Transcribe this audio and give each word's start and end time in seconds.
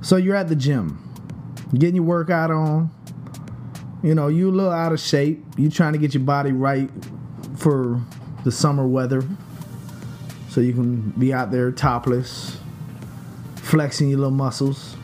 So 0.00 0.16
you're 0.16 0.36
at 0.36 0.48
the 0.48 0.56
gym, 0.56 1.02
getting 1.74 1.96
your 1.96 2.04
workout 2.04 2.50
on. 2.50 2.90
You 4.02 4.14
know, 4.14 4.28
you 4.28 4.48
a 4.48 4.52
little 4.52 4.72
out 4.72 4.92
of 4.92 5.00
shape. 5.00 5.44
You 5.56 5.70
trying 5.70 5.92
to 5.92 5.98
get 5.98 6.14
your 6.14 6.22
body 6.22 6.52
right 6.52 6.88
for 7.56 8.00
the 8.44 8.52
summer 8.52 8.86
weather. 8.86 9.24
So 10.48 10.60
you 10.60 10.72
can 10.72 11.10
be 11.10 11.32
out 11.32 11.50
there 11.50 11.70
topless, 11.72 12.58
flexing 13.56 14.08
your 14.08 14.18
little 14.18 14.30
muscles. 14.30 14.96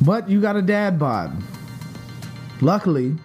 But 0.00 0.28
you 0.30 0.40
got 0.40 0.56
a 0.56 0.62
dad 0.62 0.98
bod. 0.98 1.36
Luckily, 2.60 3.16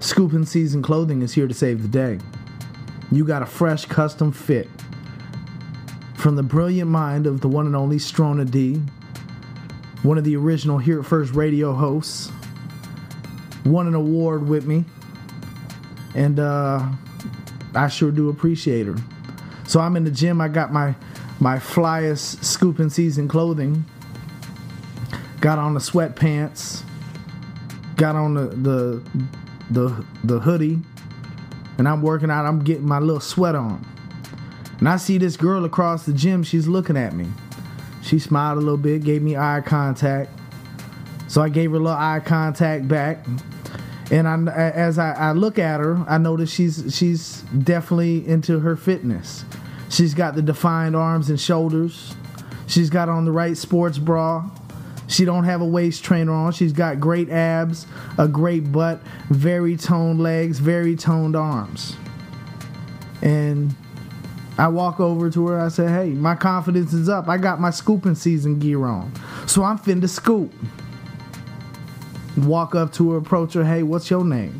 Scoop 0.00 0.32
and 0.32 0.48
Season 0.48 0.82
Clothing 0.82 1.22
is 1.22 1.34
here 1.34 1.46
to 1.46 1.54
save 1.54 1.82
the 1.82 1.88
day. 1.88 2.18
You 3.12 3.24
got 3.24 3.42
a 3.42 3.46
fresh 3.46 3.84
custom 3.84 4.32
fit 4.32 4.68
from 6.14 6.36
the 6.36 6.42
brilliant 6.42 6.90
mind 6.90 7.26
of 7.26 7.40
the 7.40 7.48
one 7.48 7.66
and 7.66 7.76
only 7.76 7.96
Strona 7.96 8.50
D, 8.50 8.80
one 10.02 10.18
of 10.18 10.24
the 10.24 10.36
original 10.36 10.78
Hear 10.78 11.00
It 11.00 11.04
First 11.04 11.34
radio 11.34 11.72
hosts, 11.72 12.30
won 13.64 13.86
an 13.86 13.94
award 13.94 14.48
with 14.48 14.66
me, 14.66 14.84
and 16.14 16.40
uh, 16.40 16.88
I 17.74 17.88
sure 17.88 18.10
do 18.10 18.28
appreciate 18.28 18.86
her. 18.86 18.96
So 19.66 19.80
I'm 19.80 19.96
in 19.96 20.04
the 20.04 20.10
gym. 20.10 20.40
I 20.40 20.48
got 20.48 20.72
my 20.72 20.94
my 21.38 21.56
flyest 21.56 22.44
Scoop 22.44 22.78
and 22.78 22.92
Season 22.92 23.28
clothing 23.28 23.84
got 25.40 25.58
on 25.58 25.74
the 25.74 25.80
sweatpants, 25.80 26.82
got 27.96 28.14
on 28.14 28.34
the 28.34 28.46
the 28.48 29.02
the, 29.70 30.04
the 30.24 30.40
hoodie, 30.40 30.78
and 31.78 31.88
I'm 31.88 32.02
working 32.02 32.30
out. 32.30 32.44
I'm 32.44 32.60
getting 32.60 32.86
my 32.86 32.98
little 32.98 33.20
sweat 33.20 33.54
on. 33.54 33.84
And 34.78 34.88
I 34.88 34.96
see 34.96 35.18
this 35.18 35.36
girl 35.36 35.64
across 35.64 36.06
the 36.06 36.12
gym. 36.12 36.42
She's 36.42 36.66
looking 36.66 36.96
at 36.96 37.14
me. 37.14 37.28
She 38.10 38.18
smiled 38.18 38.58
a 38.58 38.60
little 38.60 38.76
bit, 38.76 39.04
gave 39.04 39.22
me 39.22 39.36
eye 39.36 39.62
contact. 39.64 40.32
So 41.28 41.42
I 41.42 41.48
gave 41.48 41.70
her 41.70 41.76
a 41.76 41.78
little 41.78 41.96
eye 41.96 42.18
contact 42.18 42.88
back. 42.88 43.24
And 44.10 44.26
I, 44.26 44.52
as 44.52 44.98
I, 44.98 45.12
I 45.12 45.30
look 45.30 45.60
at 45.60 45.78
her, 45.78 45.96
I 46.08 46.18
notice 46.18 46.52
she's 46.52 46.92
she's 46.92 47.42
definitely 47.56 48.26
into 48.26 48.58
her 48.58 48.74
fitness. 48.74 49.44
She's 49.90 50.12
got 50.12 50.34
the 50.34 50.42
defined 50.42 50.96
arms 50.96 51.30
and 51.30 51.38
shoulders. 51.40 52.16
She's 52.66 52.90
got 52.90 53.08
on 53.08 53.26
the 53.26 53.30
right 53.30 53.56
sports 53.56 53.96
bra. 53.98 54.50
She 55.06 55.24
don't 55.24 55.44
have 55.44 55.60
a 55.60 55.66
waist 55.66 56.02
trainer 56.02 56.32
on. 56.32 56.50
She's 56.50 56.72
got 56.72 56.98
great 56.98 57.30
abs, 57.30 57.86
a 58.18 58.26
great 58.26 58.72
butt, 58.72 59.00
very 59.28 59.76
toned 59.76 60.20
legs, 60.20 60.58
very 60.58 60.96
toned 60.96 61.36
arms. 61.36 61.94
And 63.22 63.72
I 64.60 64.68
walk 64.68 65.00
over 65.00 65.30
to 65.30 65.46
her. 65.46 65.58
I 65.58 65.68
say, 65.68 65.88
"Hey, 65.88 66.10
my 66.10 66.34
confidence 66.34 66.92
is 66.92 67.08
up. 67.08 67.28
I 67.28 67.38
got 67.38 67.62
my 67.62 67.70
Scoop 67.70 68.04
and 68.04 68.16
Season 68.16 68.58
gear 68.58 68.84
on, 68.84 69.10
so 69.46 69.64
I'm 69.64 69.78
finna 69.78 70.06
scoop." 70.06 70.52
Walk 72.36 72.74
up 72.74 72.92
to 72.92 73.12
her, 73.12 73.16
approach 73.16 73.54
her. 73.54 73.64
Hey, 73.64 73.82
what's 73.82 74.10
your 74.10 74.22
name? 74.22 74.58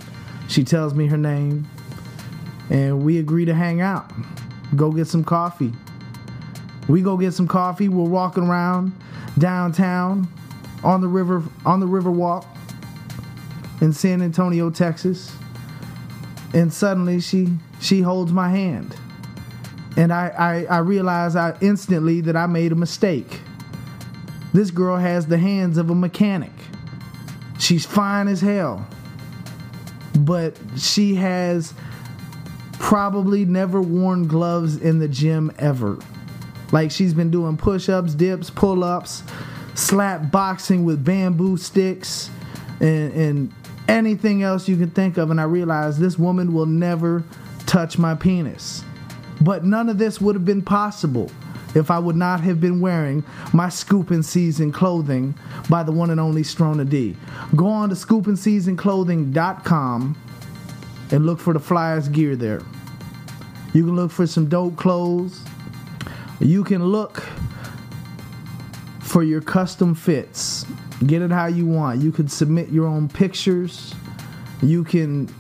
She 0.48 0.64
tells 0.64 0.94
me 0.94 1.06
her 1.08 1.18
name, 1.18 1.68
and 2.70 3.02
we 3.04 3.18
agree 3.18 3.44
to 3.44 3.52
hang 3.52 3.82
out. 3.82 4.10
Go 4.74 4.90
get 4.90 5.06
some 5.06 5.22
coffee. 5.22 5.74
We 6.88 7.02
go 7.02 7.18
get 7.18 7.34
some 7.34 7.46
coffee. 7.46 7.90
We're 7.90 8.08
walking 8.08 8.44
around 8.44 8.92
downtown 9.36 10.28
on 10.82 11.02
the 11.02 11.08
river 11.08 11.42
on 11.66 11.78
the 11.78 11.86
river 11.86 12.10
walk 12.10 12.46
in 13.82 13.92
San 13.92 14.22
Antonio, 14.22 14.70
Texas. 14.70 15.30
And 16.54 16.72
suddenly 16.72 17.20
she 17.20 17.58
she 17.80 18.00
holds 18.00 18.32
my 18.32 18.48
hand. 18.48 18.96
And 19.96 20.12
I, 20.12 20.28
I, 20.68 20.76
I 20.76 20.78
realize 20.78 21.36
I 21.36 21.56
instantly 21.60 22.20
that 22.22 22.36
I 22.36 22.46
made 22.46 22.72
a 22.72 22.76
mistake. 22.76 23.40
This 24.52 24.70
girl 24.70 24.96
has 24.96 25.26
the 25.26 25.38
hands 25.38 25.78
of 25.78 25.90
a 25.90 25.94
mechanic. 25.94 26.52
She's 27.58 27.84
fine 27.84 28.28
as 28.28 28.40
hell. 28.40 28.86
But 30.18 30.56
she 30.76 31.14
has 31.16 31.74
probably 32.72 33.44
never 33.44 33.80
worn 33.80 34.26
gloves 34.26 34.76
in 34.76 34.98
the 34.98 35.08
gym 35.08 35.52
ever. 35.58 35.98
Like 36.72 36.90
she's 36.90 37.14
been 37.14 37.30
doing 37.30 37.56
push 37.56 37.88
ups, 37.88 38.14
dips, 38.14 38.50
pull 38.50 38.82
ups, 38.82 39.22
slap 39.74 40.30
boxing 40.30 40.84
with 40.84 41.04
bamboo 41.04 41.56
sticks 41.56 42.30
and, 42.80 43.12
and 43.12 43.54
anything 43.88 44.42
else 44.42 44.68
you 44.68 44.76
can 44.76 44.90
think 44.90 45.18
of. 45.18 45.30
And 45.30 45.40
I 45.40 45.44
realized 45.44 46.00
this 46.00 46.18
woman 46.18 46.52
will 46.52 46.66
never 46.66 47.24
touch 47.66 47.98
my 47.98 48.14
penis. 48.14 48.84
But 49.40 49.64
none 49.64 49.88
of 49.88 49.98
this 49.98 50.20
would 50.20 50.34
have 50.34 50.44
been 50.44 50.62
possible 50.62 51.30
if 51.74 51.90
I 51.90 51.98
would 51.98 52.16
not 52.16 52.40
have 52.40 52.60
been 52.60 52.80
wearing 52.80 53.24
my 53.52 53.68
Scoop 53.68 54.10
and 54.10 54.24
Season 54.24 54.72
clothing 54.72 55.34
by 55.68 55.82
the 55.82 55.92
one 55.92 56.08
and 56.10 56.20
only 56.20 56.40
Strona 56.42 56.88
D. 56.88 57.14
Go 57.54 57.66
on 57.66 57.90
to 57.90 57.94
scoopandseasonclothing.com 57.94 60.16
and 61.12 61.26
look 61.26 61.40
for 61.40 61.52
the 61.52 61.60
flyest 61.60 62.12
gear 62.12 62.36
there. 62.36 62.62
You 63.72 63.84
can 63.84 63.94
look 63.96 64.10
for 64.10 64.26
some 64.26 64.48
dope 64.48 64.76
clothes. 64.76 65.42
You 66.40 66.64
can 66.64 66.84
look 66.84 67.22
for 69.00 69.22
your 69.22 69.40
custom 69.40 69.94
fits. 69.94 70.66
Get 71.06 71.22
it 71.22 71.30
how 71.30 71.46
you 71.46 71.64
want. 71.66 72.02
You 72.02 72.12
can 72.12 72.28
submit 72.28 72.68
your 72.70 72.86
own 72.86 73.08
pictures. 73.08 73.94
You 74.62 74.84
can 74.84 75.34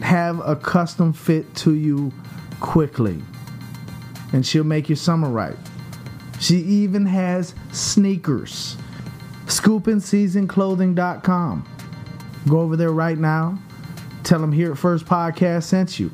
have 0.00 0.40
a 0.46 0.56
custom 0.56 1.12
fit 1.12 1.54
to 1.56 1.74
you 1.74 2.10
quickly. 2.62 3.20
And 4.32 4.46
she'll 4.46 4.64
make 4.64 4.88
your 4.88 4.96
summer 4.96 5.28
right. 5.28 5.58
She 6.40 6.56
even 6.56 7.04
has 7.04 7.54
sneakers. 7.72 8.78
ScoopandSeasonClothing.com. 9.46 11.68
Go 12.48 12.60
over 12.60 12.76
there 12.76 12.92
right 12.92 13.18
now. 13.18 13.58
Tell 14.24 14.40
them 14.40 14.50
Hear 14.52 14.72
It 14.72 14.76
First 14.76 15.04
Podcast 15.04 15.64
sent 15.64 16.00
you. 16.00 16.10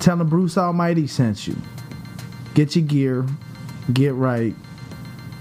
Tell 0.00 0.18
them 0.18 0.28
Bruce 0.28 0.58
Almighty 0.58 1.06
sent 1.06 1.48
you. 1.48 1.56
Get 2.54 2.76
your 2.76 2.84
gear. 2.84 3.24
Get 3.92 4.14
right. 4.14 4.54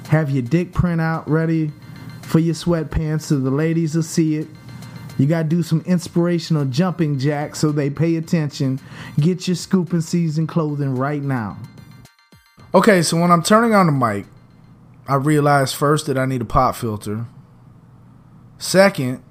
Have 0.07 0.31
your 0.31 0.43
dick 0.43 0.71
print 0.71 1.01
out 1.01 1.29
ready 1.29 1.73
for 2.21 2.39
your 2.39 2.55
sweatpants 2.55 3.23
so 3.23 3.37
the 3.39 3.51
ladies 3.51 3.93
will 3.95 4.03
see 4.03 4.37
it. 4.37 4.47
You 5.17 5.25
got 5.25 5.43
to 5.43 5.49
do 5.49 5.63
some 5.63 5.81
inspirational 5.81 6.65
jumping 6.65 7.17
jacks 7.17 7.59
so 7.59 7.71
they 7.71 7.89
pay 7.89 8.15
attention. 8.15 8.79
Get 9.19 9.47
your 9.47 9.55
scoop 9.55 9.93
and 9.93 10.03
season 10.03 10.47
clothing 10.47 10.95
right 10.95 11.21
now. 11.21 11.57
Okay, 12.73 13.01
so 13.01 13.19
when 13.19 13.31
I'm 13.31 13.43
turning 13.43 13.73
on 13.73 13.87
the 13.87 13.91
mic, 13.91 14.25
I 15.07 15.15
realize 15.15 15.73
first 15.73 16.05
that 16.07 16.17
I 16.17 16.25
need 16.25 16.41
a 16.41 16.45
pop 16.45 16.75
filter. 16.75 17.25
Second, 18.57 19.23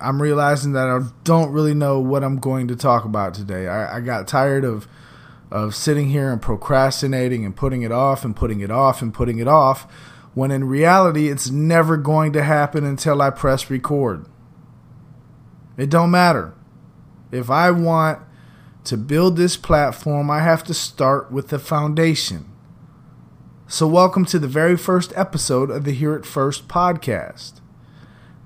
I'm 0.00 0.20
realizing 0.20 0.72
that 0.72 0.88
I 0.88 1.00
don't 1.24 1.50
really 1.50 1.74
know 1.74 1.98
what 1.98 2.22
I'm 2.22 2.38
going 2.38 2.68
to 2.68 2.76
talk 2.76 3.04
about 3.04 3.34
today. 3.34 3.68
I, 3.68 3.96
I 3.96 4.00
got 4.00 4.28
tired 4.28 4.64
of 4.64 4.86
of 5.50 5.74
sitting 5.74 6.08
here 6.08 6.32
and 6.32 6.42
procrastinating 6.42 7.44
and 7.44 7.54
putting 7.54 7.82
it 7.82 7.92
off 7.92 8.24
and 8.24 8.34
putting 8.34 8.60
it 8.60 8.72
off 8.72 9.00
and 9.00 9.14
putting 9.14 9.38
it 9.38 9.46
off 9.46 9.82
when 10.34 10.50
in 10.50 10.64
reality 10.64 11.28
it's 11.28 11.48
never 11.48 11.96
going 11.96 12.32
to 12.32 12.42
happen 12.42 12.84
until 12.84 13.22
I 13.22 13.30
press 13.30 13.70
record. 13.70 14.26
It 15.76 15.90
don't 15.90 16.10
matter. 16.10 16.54
If 17.32 17.50
I 17.50 17.70
want 17.72 18.20
to 18.84 18.96
build 18.96 19.36
this 19.36 19.56
platform, 19.56 20.30
I 20.30 20.40
have 20.40 20.62
to 20.64 20.74
start 20.74 21.32
with 21.32 21.48
the 21.48 21.58
foundation. 21.58 22.50
So, 23.66 23.88
welcome 23.88 24.24
to 24.26 24.38
the 24.38 24.46
very 24.46 24.76
first 24.76 25.12
episode 25.16 25.70
of 25.70 25.84
the 25.84 25.92
Hear 25.92 26.14
It 26.14 26.26
First 26.26 26.68
podcast. 26.68 27.60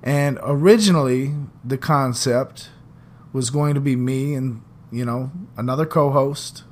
And 0.01 0.39
originally, 0.41 1.35
the 1.63 1.77
concept 1.77 2.69
was 3.31 3.49
going 3.51 3.75
to 3.75 3.81
be 3.81 3.95
me 3.95 4.33
and, 4.33 4.63
you 4.91 5.05
know, 5.05 5.31
another 5.55 5.85
co 5.85 6.09
host 6.09 6.63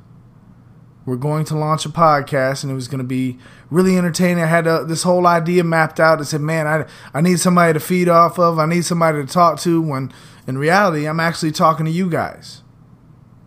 we're 1.08 1.16
going 1.16 1.46
to 1.46 1.58
launch 1.58 1.86
a 1.86 1.90
podcast 1.90 2.64
and 2.64 2.72
it 2.72 2.76
was 2.76 2.90
going 2.90 3.00
to 3.00 3.06
be 3.06 3.40
really 3.70 3.98
entertaining. 3.98 4.44
I 4.44 4.48
had 4.48 4.68
uh, 4.68 4.84
this 4.84 5.04
whole 5.04 5.26
idea 5.26 5.64
mapped 5.64 6.02
out. 6.02 6.20
I 6.20 6.24
said, 6.24 6.42
man, 6.42 6.68
I, 6.68 6.86
I 7.14 7.22
need 7.22 7.40
somebody 7.40 7.72
to 7.72 7.80
feed 7.80 8.10
off 8.10 8.38
of. 8.38 8.60
I 8.60 8.66
need 8.66 8.84
somebody 8.84 9.26
to 9.26 9.34
talk 9.34 9.58
to 9.62 9.82
when 9.82 10.12
in 10.46 10.58
reality, 10.58 11.08
I'm 11.08 11.22
actually 11.22 11.54
talking 11.54 11.86
to 11.86 11.92
you 11.92 12.10
guys. 12.10 12.62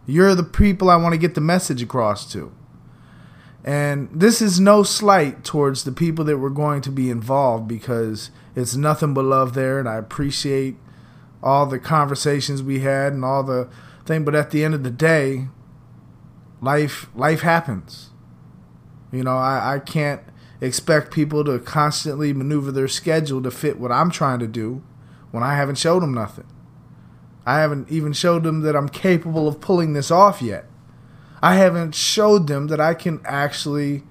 You're 0.07 0.35
the 0.35 0.43
people 0.43 0.89
I 0.89 0.97
want 0.97 1.13
to 1.13 1.19
get 1.19 1.35
the 1.35 1.43
message 1.43 1.83
across 1.83 2.33
to. 2.33 2.51
And 3.63 4.09
this 4.11 4.41
is 4.41 4.59
no 4.59 4.83
slight 4.83 5.45
towards 5.45 5.85
the 5.85 5.93
people 5.93 6.25
that 6.25 6.39
were 6.39 6.49
going 6.49 6.81
to 6.81 6.91
be 6.91 7.11
involved 7.11 7.69
because 7.69 8.31
it's 8.57 8.75
nothing 8.75 9.13
but 9.13 9.27
love 9.27 9.53
there, 9.53 9.79
and 9.79 9.87
I 9.87 9.97
appreciate 9.97 10.77
all 11.43 11.67
the 11.67 11.79
conversations 11.79 12.63
we 12.63 12.81
had 12.81 13.13
and 13.13 13.23
all 13.23 13.43
the 13.43 13.69
thing. 14.07 14.25
But 14.25 14.35
at 14.35 14.51
the 14.51 14.65
end 14.65 14.73
of 14.73 14.83
the 14.83 14.91
day, 14.91 15.49
life 16.61 17.09
life 17.15 17.41
happens. 17.41 18.11
You 19.13 19.25
know, 19.25 19.37
I, 19.37 19.75
I 19.75 19.79
can't 19.79 20.23
expect 20.61 21.13
people 21.13 21.45
to 21.45 21.59
constantly 21.59 22.33
maneuver 22.33 22.71
their 22.71 22.89
schedule 22.89 23.43
to 23.43 23.51
fit 23.51 23.81
what 23.81 23.91
I'm 23.91 24.11
trying 24.11 24.39
to 24.41 24.47
do 24.47 24.83
when 25.31 25.43
I 25.43 25.57
haven't 25.57 25.79
showed 25.79 26.03
them 26.03 26.15
nothing. 26.15 26.47
I 27.47 27.61
haven't 27.61 27.91
even 27.91 28.13
showed 28.13 28.45
them 28.45 28.61
that 28.61 28.77
I'm 28.77 28.89
capable 28.89 29.49
of 29.49 29.61
pulling 29.61 29.95
this 29.95 30.11
off 30.11 30.43
yet. 30.43 30.67
I 31.43 31.57
haven't 31.57 31.95
showed 31.95 32.47
them 32.47 32.67
that 32.69 32.81
I 32.81 32.95
can 32.95 33.21
actually 33.25 34.03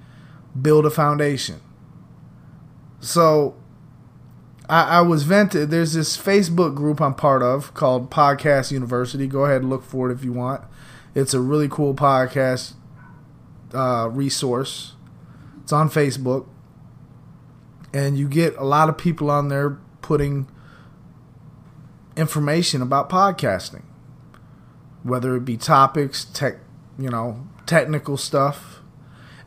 build 0.59 0.85
a 0.85 0.89
foundation. 0.89 1.61
So 2.99 3.55
I, 4.67 4.97
I, 4.97 5.01
was 5.01 5.23
vented. 5.23 5.69
There's 5.69 5.93
this 5.93 6.17
Facebook 6.17 6.75
group 6.75 6.99
I'm 6.99 7.13
part 7.13 7.43
of 7.43 7.73
called 7.73 8.09
Podcast 8.09 8.71
University. 8.71 9.27
Go 9.27 9.45
ahead 9.45 9.61
and 9.61 9.69
look 9.69 9.83
for 9.83 10.09
it 10.09 10.13
if 10.13 10.23
you 10.23 10.33
want. 10.33 10.61
It's 11.19 11.33
a 11.33 11.41
really 11.41 11.67
cool 11.67 11.93
podcast 11.93 12.75
uh, 13.73 14.09
resource. 14.09 14.93
It's 15.61 15.73
on 15.73 15.89
Facebook. 15.89 16.47
And 17.93 18.17
you 18.17 18.29
get 18.29 18.55
a 18.55 18.63
lot 18.63 18.87
of 18.87 18.97
people 18.97 19.29
on 19.29 19.49
there 19.49 19.77
putting 20.01 20.47
information 22.15 22.81
about 22.81 23.09
podcasting, 23.09 23.83
whether 25.03 25.35
it 25.35 25.43
be 25.43 25.57
topics, 25.57 26.23
tech, 26.23 26.59
you 26.97 27.09
know, 27.09 27.47
technical 27.65 28.15
stuff. 28.15 28.79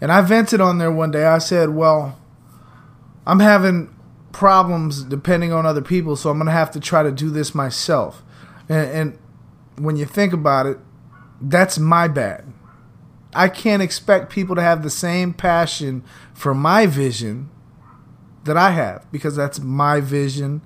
And 0.01 0.13
I 0.13 0.21
vented 0.21 0.61
on 0.61 0.79
there 0.79 0.91
one 0.91 1.11
day. 1.11 1.25
I 1.25 1.39
said, 1.39 1.71
"Well, 1.71 2.19
I'm 3.27 3.39
having 3.39 3.95
problems 4.33 5.05
depending 5.05 5.53
on 5.53 5.65
other 5.65 5.83
people, 5.83 6.17
so 6.17 6.31
I'm 6.31 6.39
going 6.39 6.47
to 6.47 6.53
have 6.53 6.73
to 6.73 6.81
try 6.81 7.03
to 7.03 7.13
do 7.13 7.31
this 7.31 7.55
myself." 7.55 8.23
And, 8.69 8.91
and 8.91 9.19
when 9.77 9.97
you 9.97 10.05
think 10.05 10.33
about 10.33 10.67
it, 10.67 10.79
that's 11.43 11.79
my 11.79 12.09
bad. 12.09 12.45
I 13.35 13.49
can't 13.49 13.83
expect 13.83 14.31
people 14.31 14.55
to 14.57 14.63
have 14.63 14.83
the 14.83 14.91
same 14.91 15.33
passion 15.33 16.05
for 16.35 16.55
my 16.55 16.87
vision 16.87 17.51
that 18.45 18.57
I 18.57 18.71
have 18.71 19.11
because 19.11 19.37
that's 19.37 19.59
my 19.61 20.01
vision, 20.01 20.63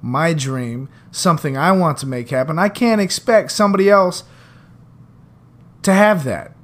my 0.00 0.32
dream, 0.34 0.88
something 1.10 1.56
I 1.56 1.72
want 1.72 1.98
to 1.98 2.06
make 2.06 2.30
happen. 2.30 2.58
I 2.58 2.68
can't 2.68 3.00
expect 3.00 3.50
somebody 3.52 3.88
else 3.88 4.24
to 5.82 5.92
have 5.92 6.24
that. 6.24 6.54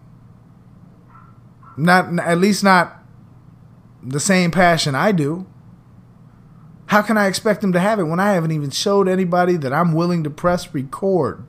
Not 1.77 2.19
at 2.21 2.39
least 2.39 2.63
not 2.63 3.03
the 4.03 4.21
same 4.21 4.51
passion 4.51 4.95
I 4.95 5.13
do. 5.13 5.47
How 6.87 7.03
can 7.03 7.17
I 7.17 7.27
expect 7.27 7.61
them 7.61 7.73
to 7.73 7.81
have 7.81 7.99
it 7.99 8.05
when 8.05 8.21
I 8.21 8.33
haven't 8.33 8.53
even 8.53 8.71
showed 8.71 9.09
anybody 9.09 9.57
that 9.57 9.73
I'm 9.73 9.93
willing 9.93 10.25
to 10.25 10.31
press 10.31 10.73
record? 10.75 11.45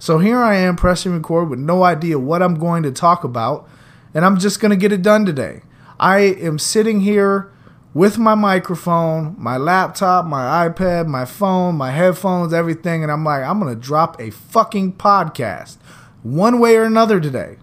So 0.00 0.18
here 0.18 0.38
I 0.38 0.54
am 0.56 0.76
pressing 0.76 1.12
record 1.12 1.50
with 1.50 1.58
no 1.58 1.82
idea 1.82 2.20
what 2.20 2.40
I'm 2.40 2.54
going 2.54 2.84
to 2.84 2.92
talk 2.92 3.24
about, 3.24 3.68
and 4.14 4.24
I'm 4.24 4.38
just 4.38 4.60
going 4.60 4.70
to 4.70 4.76
get 4.76 4.92
it 4.92 5.02
done 5.02 5.26
today. 5.26 5.62
I 5.98 6.20
am 6.20 6.60
sitting 6.60 7.00
here 7.00 7.52
with 7.94 8.16
my 8.16 8.36
microphone, 8.36 9.34
my 9.36 9.56
laptop, 9.56 10.24
my 10.24 10.68
iPad, 10.68 11.08
my 11.08 11.24
phone, 11.24 11.74
my 11.74 11.90
headphones, 11.90 12.52
everything, 12.52 13.02
and 13.02 13.10
I'm 13.10 13.24
like, 13.24 13.42
I'm 13.42 13.58
going 13.58 13.74
to 13.74 13.80
drop 13.80 14.20
a 14.20 14.30
fucking 14.30 14.92
podcast 14.94 15.78
one 16.22 16.60
way 16.60 16.76
or 16.76 16.84
another 16.84 17.18
today. 17.18 17.56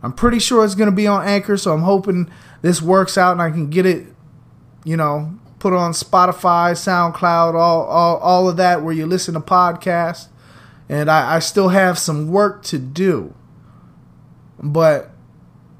I'm 0.00 0.12
pretty 0.12 0.38
sure 0.38 0.64
it's 0.64 0.76
going 0.76 0.90
to 0.90 0.94
be 0.94 1.08
on 1.08 1.26
Anchor, 1.26 1.56
so 1.56 1.72
I'm 1.72 1.82
hoping 1.82 2.30
this 2.60 2.80
works 2.80 3.18
out 3.18 3.32
and 3.32 3.42
I 3.42 3.50
can 3.50 3.68
get 3.68 3.84
it, 3.84 4.06
you 4.84 4.96
know, 4.96 5.34
put 5.58 5.72
on 5.72 5.90
Spotify, 5.90 6.72
SoundCloud, 6.72 7.54
all, 7.54 7.82
all, 7.82 8.18
all 8.18 8.48
of 8.48 8.56
that 8.58 8.82
where 8.82 8.94
you 8.94 9.06
listen 9.06 9.34
to 9.34 9.40
podcasts 9.40 10.28
and 10.92 11.10
I, 11.10 11.36
I 11.36 11.38
still 11.38 11.70
have 11.70 11.98
some 11.98 12.28
work 12.28 12.62
to 12.64 12.78
do. 12.78 13.34
But 14.62 15.10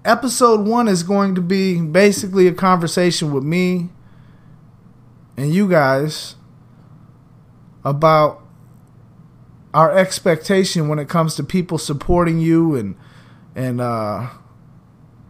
episode 0.06 0.66
one 0.66 0.88
is 0.88 1.02
going 1.02 1.34
to 1.34 1.42
be 1.42 1.78
basically 1.82 2.48
a 2.48 2.52
conversation 2.52 3.30
with 3.30 3.44
me 3.44 3.90
and 5.36 5.52
you 5.52 5.68
guys 5.68 6.36
about 7.84 8.42
our 9.74 9.94
expectation 9.94 10.88
when 10.88 10.98
it 10.98 11.10
comes 11.10 11.34
to 11.34 11.44
people 11.44 11.76
supporting 11.76 12.38
you 12.38 12.74
and 12.74 12.96
and 13.54 13.82
uh, 13.82 14.30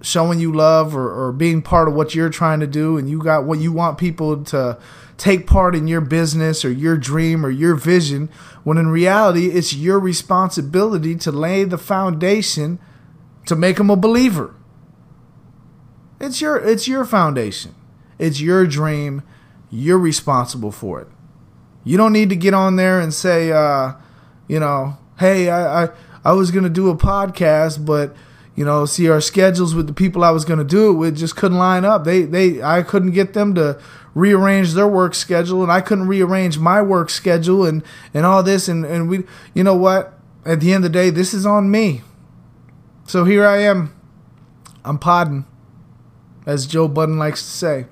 showing 0.01 0.39
you 0.39 0.53
love 0.53 0.95
or, 0.95 1.11
or 1.11 1.33
being 1.33 1.61
part 1.61 1.89
of 1.89 1.95
what 1.95 2.15
you're 2.15 2.31
trying 2.31 2.61
to 2.61 2.69
do 2.69 2.97
and 2.99 3.11
you 3.11 3.19
got 3.19 3.45
what 3.45 3.59
you 3.59 3.73
want 3.73 3.99
people 3.99 4.45
to 4.45 4.79
take 5.17 5.47
part 5.47 5.75
in 5.75 5.87
your 5.87 6.01
business 6.01 6.65
or 6.65 6.71
your 6.71 6.97
dream 6.97 7.45
or 7.45 7.51
your 7.51 7.75
vision 7.75 8.29
when 8.65 8.79
in 8.79 8.89
reality 8.89 9.47
it's 9.47 9.75
your 9.75 9.99
responsibility 9.99 11.15
to 11.17 11.31
lay 11.31 11.65
the 11.65 11.79
foundation 11.79 12.79
to 13.47 13.57
make 13.57 13.77
them 13.77 13.91
a 13.91 13.97
believer. 13.97 14.55
It's 16.21 16.41
your 16.41 16.57
it's 16.57 16.87
your 16.87 17.05
foundation. 17.05 17.75
It's 18.19 18.41
your 18.41 18.67
dream. 18.67 19.23
You're 19.71 19.99
responsible 19.99 20.71
for 20.71 21.01
it. 21.01 21.09
You 21.85 21.97
don't 21.97 22.13
need 22.13 22.29
to 22.31 22.37
get 22.37 22.55
on 22.55 22.77
there 22.77 23.01
and 23.01 23.13
say, 23.13 23.51
uh, 23.51 23.95
you 24.47 24.61
know, 24.61 24.97
hey, 25.19 25.51
I, 25.51 25.85
I 25.85 25.89
I 26.25 26.33
was 26.33 26.53
gonna 26.53 26.71
do 26.71 26.91
a 26.91 26.97
podcast, 26.97 27.85
but 27.85 28.15
you 28.55 28.65
know, 28.65 28.85
see 28.85 29.09
our 29.09 29.21
schedules 29.21 29.75
with 29.75 29.87
the 29.87 29.93
people 29.93 30.25
I 30.25 30.31
was 30.31 30.45
gonna 30.45 30.65
do 30.65 30.91
it 30.91 30.95
with 30.95 31.17
just 31.17 31.37
couldn't 31.37 31.59
line 31.59 31.85
up. 31.85 32.05
They 32.05 32.23
they 32.23 32.63
I 32.63 32.83
couldn't 32.83 33.13
get 33.13 33.35
them 33.35 33.55
to 33.55 33.81
rearrange 34.15 34.75
their 34.75 34.89
work 34.89 35.15
schedule 35.15 35.63
and 35.63 35.73
I 35.73 35.81
couldn't 35.81 36.07
rearrange 36.07 36.59
my 36.59 36.83
work 36.83 37.09
schedule 37.09 37.65
and, 37.65 37.83
and 38.13 38.27
all 38.27 38.43
this 38.43 38.69
and, 38.69 38.85
and 38.85 39.09
we 39.09 39.25
you 39.55 39.65
know 39.65 39.77
what? 39.77 40.19
At 40.45 40.61
the 40.61 40.73
end 40.73 40.85
of 40.85 40.93
the 40.93 40.99
day, 40.99 41.11
this 41.11 41.33
is 41.33 41.47
on 41.47 41.71
me. 41.71 42.03
So 43.07 43.25
here 43.25 43.47
I 43.47 43.59
am. 43.59 43.95
I'm 44.85 44.99
podding, 44.99 45.45
as 46.47 46.67
Joe 46.67 46.89
Budden 46.89 47.19
likes 47.19 47.43
to 47.43 47.49
say. 47.49 47.87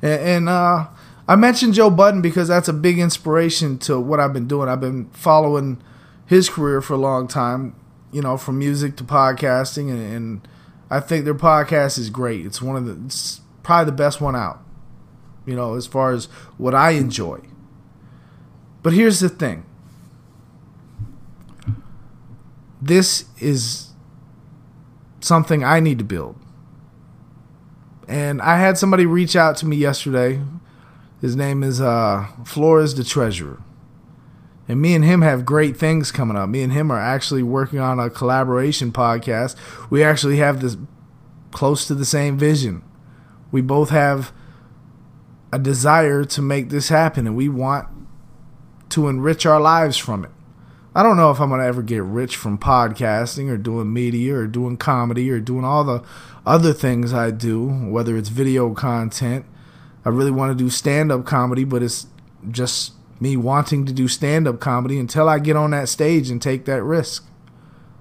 And, 0.00 0.20
and 0.20 0.48
uh, 0.48 0.88
I 1.28 1.36
mentioned 1.36 1.74
Joe 1.74 1.90
Budden 1.90 2.20
because 2.20 2.48
that's 2.48 2.68
a 2.68 2.72
big 2.72 2.98
inspiration 2.98 3.78
to 3.80 4.00
what 4.00 4.18
I've 4.18 4.32
been 4.32 4.48
doing. 4.48 4.68
I've 4.68 4.80
been 4.80 5.06
following 5.10 5.80
his 6.26 6.48
career 6.48 6.80
for 6.80 6.94
a 6.94 6.98
long 6.98 7.28
time, 7.28 7.74
you 8.12 8.22
know, 8.22 8.36
from 8.36 8.58
music 8.58 8.96
to 8.96 9.04
podcasting, 9.04 9.90
and, 9.90 10.14
and 10.14 10.48
I 10.90 11.00
think 11.00 11.24
their 11.24 11.34
podcast 11.34 11.98
is 11.98 12.10
great. 12.10 12.46
It's 12.46 12.62
one 12.62 12.76
of 12.76 12.86
the, 12.86 13.06
it's 13.06 13.40
probably 13.62 13.86
the 13.86 13.96
best 13.96 14.20
one 14.20 14.36
out 14.36 14.62
you 15.46 15.54
know, 15.54 15.74
as 15.74 15.86
far 15.86 16.12
as 16.12 16.26
what 16.56 16.74
I 16.74 16.90
enjoy. 16.90 17.40
But 18.82 18.92
here's 18.92 19.20
the 19.20 19.28
thing 19.28 19.64
this 22.80 23.26
is 23.38 23.90
something 25.20 25.62
I 25.64 25.80
need 25.80 25.98
to 25.98 26.04
build. 26.04 26.36
And 28.08 28.42
I 28.42 28.58
had 28.58 28.76
somebody 28.76 29.06
reach 29.06 29.36
out 29.36 29.56
to 29.58 29.66
me 29.66 29.76
yesterday. 29.76 30.40
His 31.20 31.36
name 31.36 31.62
is 31.62 31.80
uh, 31.80 32.26
Flores 32.44 32.94
the 32.94 33.04
Treasurer. 33.04 33.62
And 34.68 34.80
me 34.80 34.94
and 34.94 35.04
him 35.04 35.22
have 35.22 35.44
great 35.44 35.76
things 35.76 36.12
coming 36.12 36.36
up. 36.36 36.48
Me 36.48 36.62
and 36.62 36.72
him 36.72 36.90
are 36.90 37.00
actually 37.00 37.42
working 37.42 37.78
on 37.78 37.98
a 37.98 38.08
collaboration 38.08 38.92
podcast. 38.92 39.56
We 39.90 40.02
actually 40.04 40.36
have 40.36 40.60
this 40.60 40.76
close 41.50 41.86
to 41.86 41.94
the 41.94 42.04
same 42.04 42.38
vision. 42.38 42.82
We 43.50 43.60
both 43.60 43.90
have 43.90 44.32
a 45.52 45.58
desire 45.58 46.24
to 46.24 46.42
make 46.42 46.70
this 46.70 46.88
happen 46.88 47.26
and 47.26 47.36
we 47.36 47.48
want 47.48 47.88
to 48.90 49.08
enrich 49.08 49.44
our 49.44 49.60
lives 49.60 49.98
from 49.98 50.24
it. 50.24 50.30
I 50.94 51.02
don't 51.02 51.16
know 51.16 51.30
if 51.30 51.40
I'm 51.40 51.48
going 51.48 51.60
to 51.60 51.66
ever 51.66 51.82
get 51.82 52.02
rich 52.02 52.36
from 52.36 52.58
podcasting 52.58 53.48
or 53.48 53.56
doing 53.56 53.92
media 53.92 54.36
or 54.36 54.46
doing 54.46 54.76
comedy 54.76 55.30
or 55.30 55.40
doing 55.40 55.64
all 55.64 55.84
the 55.84 56.02
other 56.44 56.72
things 56.74 57.14
I 57.14 57.30
do, 57.30 57.68
whether 57.68 58.16
it's 58.16 58.28
video 58.28 58.74
content. 58.74 59.46
I 60.04 60.10
really 60.10 60.30
want 60.30 60.56
to 60.56 60.64
do 60.64 60.68
stand 60.68 61.10
up 61.10 61.24
comedy, 61.24 61.64
but 61.64 61.82
it's 61.82 62.06
just 62.50 62.92
me 63.22 63.36
wanting 63.36 63.86
to 63.86 63.92
do 63.92 64.08
stand 64.08 64.48
up 64.48 64.58
comedy 64.58 64.98
until 64.98 65.28
I 65.28 65.38
get 65.38 65.54
on 65.54 65.70
that 65.70 65.88
stage 65.88 66.28
and 66.28 66.42
take 66.42 66.64
that 66.64 66.82
risk. 66.82 67.24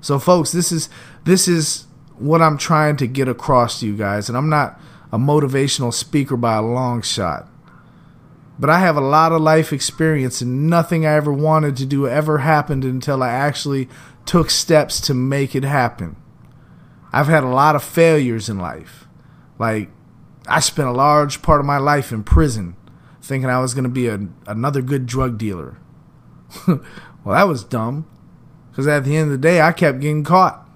So 0.01 0.17
folks, 0.17 0.51
this 0.51 0.71
is 0.71 0.89
this 1.25 1.47
is 1.47 1.85
what 2.17 2.41
I'm 2.41 2.57
trying 2.57 2.97
to 2.97 3.07
get 3.07 3.27
across 3.27 3.79
to 3.79 3.85
you 3.85 3.95
guys 3.95 4.27
and 4.27 4.37
I'm 4.37 4.49
not 4.49 4.79
a 5.11 5.19
motivational 5.19 5.93
speaker 5.93 6.35
by 6.35 6.55
a 6.55 6.61
long 6.61 7.03
shot. 7.03 7.47
But 8.57 8.71
I 8.71 8.79
have 8.79 8.97
a 8.97 9.01
lot 9.01 9.31
of 9.31 9.41
life 9.41 9.73
experience, 9.73 10.39
and 10.39 10.69
nothing 10.69 11.03
I 11.03 11.13
ever 11.13 11.33
wanted 11.33 11.75
to 11.77 11.85
do 11.85 12.07
ever 12.07 12.39
happened 12.39 12.85
until 12.85 13.23
I 13.23 13.29
actually 13.29 13.89
took 14.25 14.51
steps 14.51 15.01
to 15.01 15.15
make 15.15 15.55
it 15.55 15.63
happen. 15.63 16.15
I've 17.11 17.27
had 17.27 17.43
a 17.43 17.49
lot 17.49 17.75
of 17.75 17.83
failures 17.83 18.49
in 18.49 18.59
life. 18.59 19.07
Like, 19.57 19.89
I 20.47 20.59
spent 20.59 20.87
a 20.87 20.93
large 20.93 21.41
part 21.41 21.59
of 21.59 21.65
my 21.65 21.79
life 21.79 22.11
in 22.11 22.23
prison 22.23 22.75
thinking 23.21 23.49
I 23.49 23.59
was 23.59 23.73
going 23.73 23.83
to 23.83 23.89
be 23.89 24.07
a, 24.07 24.19
another 24.47 24.81
good 24.81 25.05
drug 25.05 25.37
dealer. 25.37 25.77
well, 26.67 26.81
that 27.25 27.47
was 27.47 27.63
dumb. 27.63 28.07
Because 28.69 28.87
at 28.87 29.03
the 29.03 29.15
end 29.15 29.25
of 29.25 29.31
the 29.31 29.37
day, 29.37 29.61
I 29.61 29.71
kept 29.71 29.99
getting 29.99 30.23
caught. 30.23 30.67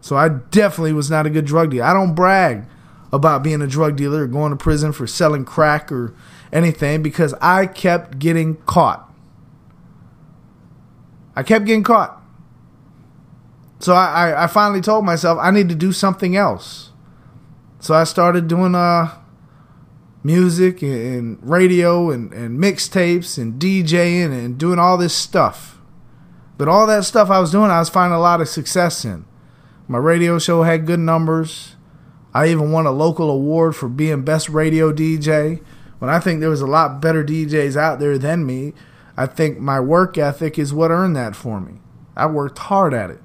So 0.00 0.16
I 0.16 0.28
definitely 0.28 0.92
was 0.92 1.10
not 1.10 1.26
a 1.26 1.30
good 1.30 1.44
drug 1.44 1.70
dealer. 1.70 1.84
I 1.84 1.92
don't 1.92 2.14
brag 2.14 2.64
about 3.12 3.42
being 3.42 3.60
a 3.60 3.66
drug 3.66 3.96
dealer 3.96 4.22
or 4.22 4.26
going 4.26 4.50
to 4.50 4.56
prison 4.56 4.92
for 4.92 5.06
selling 5.06 5.44
crack 5.44 5.92
or 5.92 6.14
anything 6.52 7.02
because 7.02 7.34
I 7.40 7.66
kept 7.66 8.18
getting 8.18 8.56
caught. 8.62 9.12
I 11.36 11.42
kept 11.42 11.66
getting 11.66 11.82
caught. 11.82 12.20
So 13.78 13.94
I, 13.94 14.30
I, 14.30 14.44
I 14.44 14.46
finally 14.46 14.80
told 14.80 15.04
myself 15.04 15.38
I 15.40 15.50
need 15.50 15.68
to 15.68 15.74
do 15.74 15.92
something 15.92 16.36
else. 16.36 16.92
So 17.78 17.94
I 17.94 18.04
started 18.04 18.46
doing 18.46 18.74
uh 18.74 19.19
music 20.22 20.82
and, 20.82 21.38
radio 21.42 22.10
and, 22.10 22.32
and 22.32 22.58
mixtapes 22.58 23.38
and 23.38 23.60
DJing 23.60 24.32
and 24.32 24.58
doing 24.58 24.78
all 24.78 24.98
this 24.98 25.14
stuff. 25.14 25.78
But 26.58 26.68
all 26.68 26.86
that 26.86 27.04
stuff 27.04 27.30
I 27.30 27.40
was 27.40 27.52
doing, 27.52 27.70
I 27.70 27.78
was 27.78 27.88
finding 27.88 28.16
a 28.16 28.20
lot 28.20 28.40
of 28.40 28.48
success 28.48 29.04
in. 29.04 29.24
My 29.88 29.98
radio 29.98 30.38
show 30.38 30.62
had 30.62 30.86
good 30.86 31.00
numbers. 31.00 31.74
I 32.32 32.48
even 32.48 32.70
won 32.70 32.86
a 32.86 32.92
local 32.92 33.30
award 33.30 33.74
for 33.74 33.88
being 33.88 34.22
best 34.22 34.48
radio 34.48 34.92
DJ. 34.92 35.62
When 35.98 36.10
I 36.10 36.20
think 36.20 36.40
there 36.40 36.50
was 36.50 36.60
a 36.60 36.66
lot 36.66 37.00
better 37.00 37.24
DJs 37.24 37.76
out 37.76 37.98
there 37.98 38.18
than 38.18 38.46
me, 38.46 38.72
I 39.16 39.26
think 39.26 39.58
my 39.58 39.80
work 39.80 40.16
ethic 40.16 40.58
is 40.58 40.72
what 40.72 40.90
earned 40.90 41.16
that 41.16 41.34
for 41.34 41.60
me. 41.60 41.80
I 42.16 42.26
worked 42.26 42.58
hard 42.58 42.94
at 42.94 43.10
it. 43.10 43.20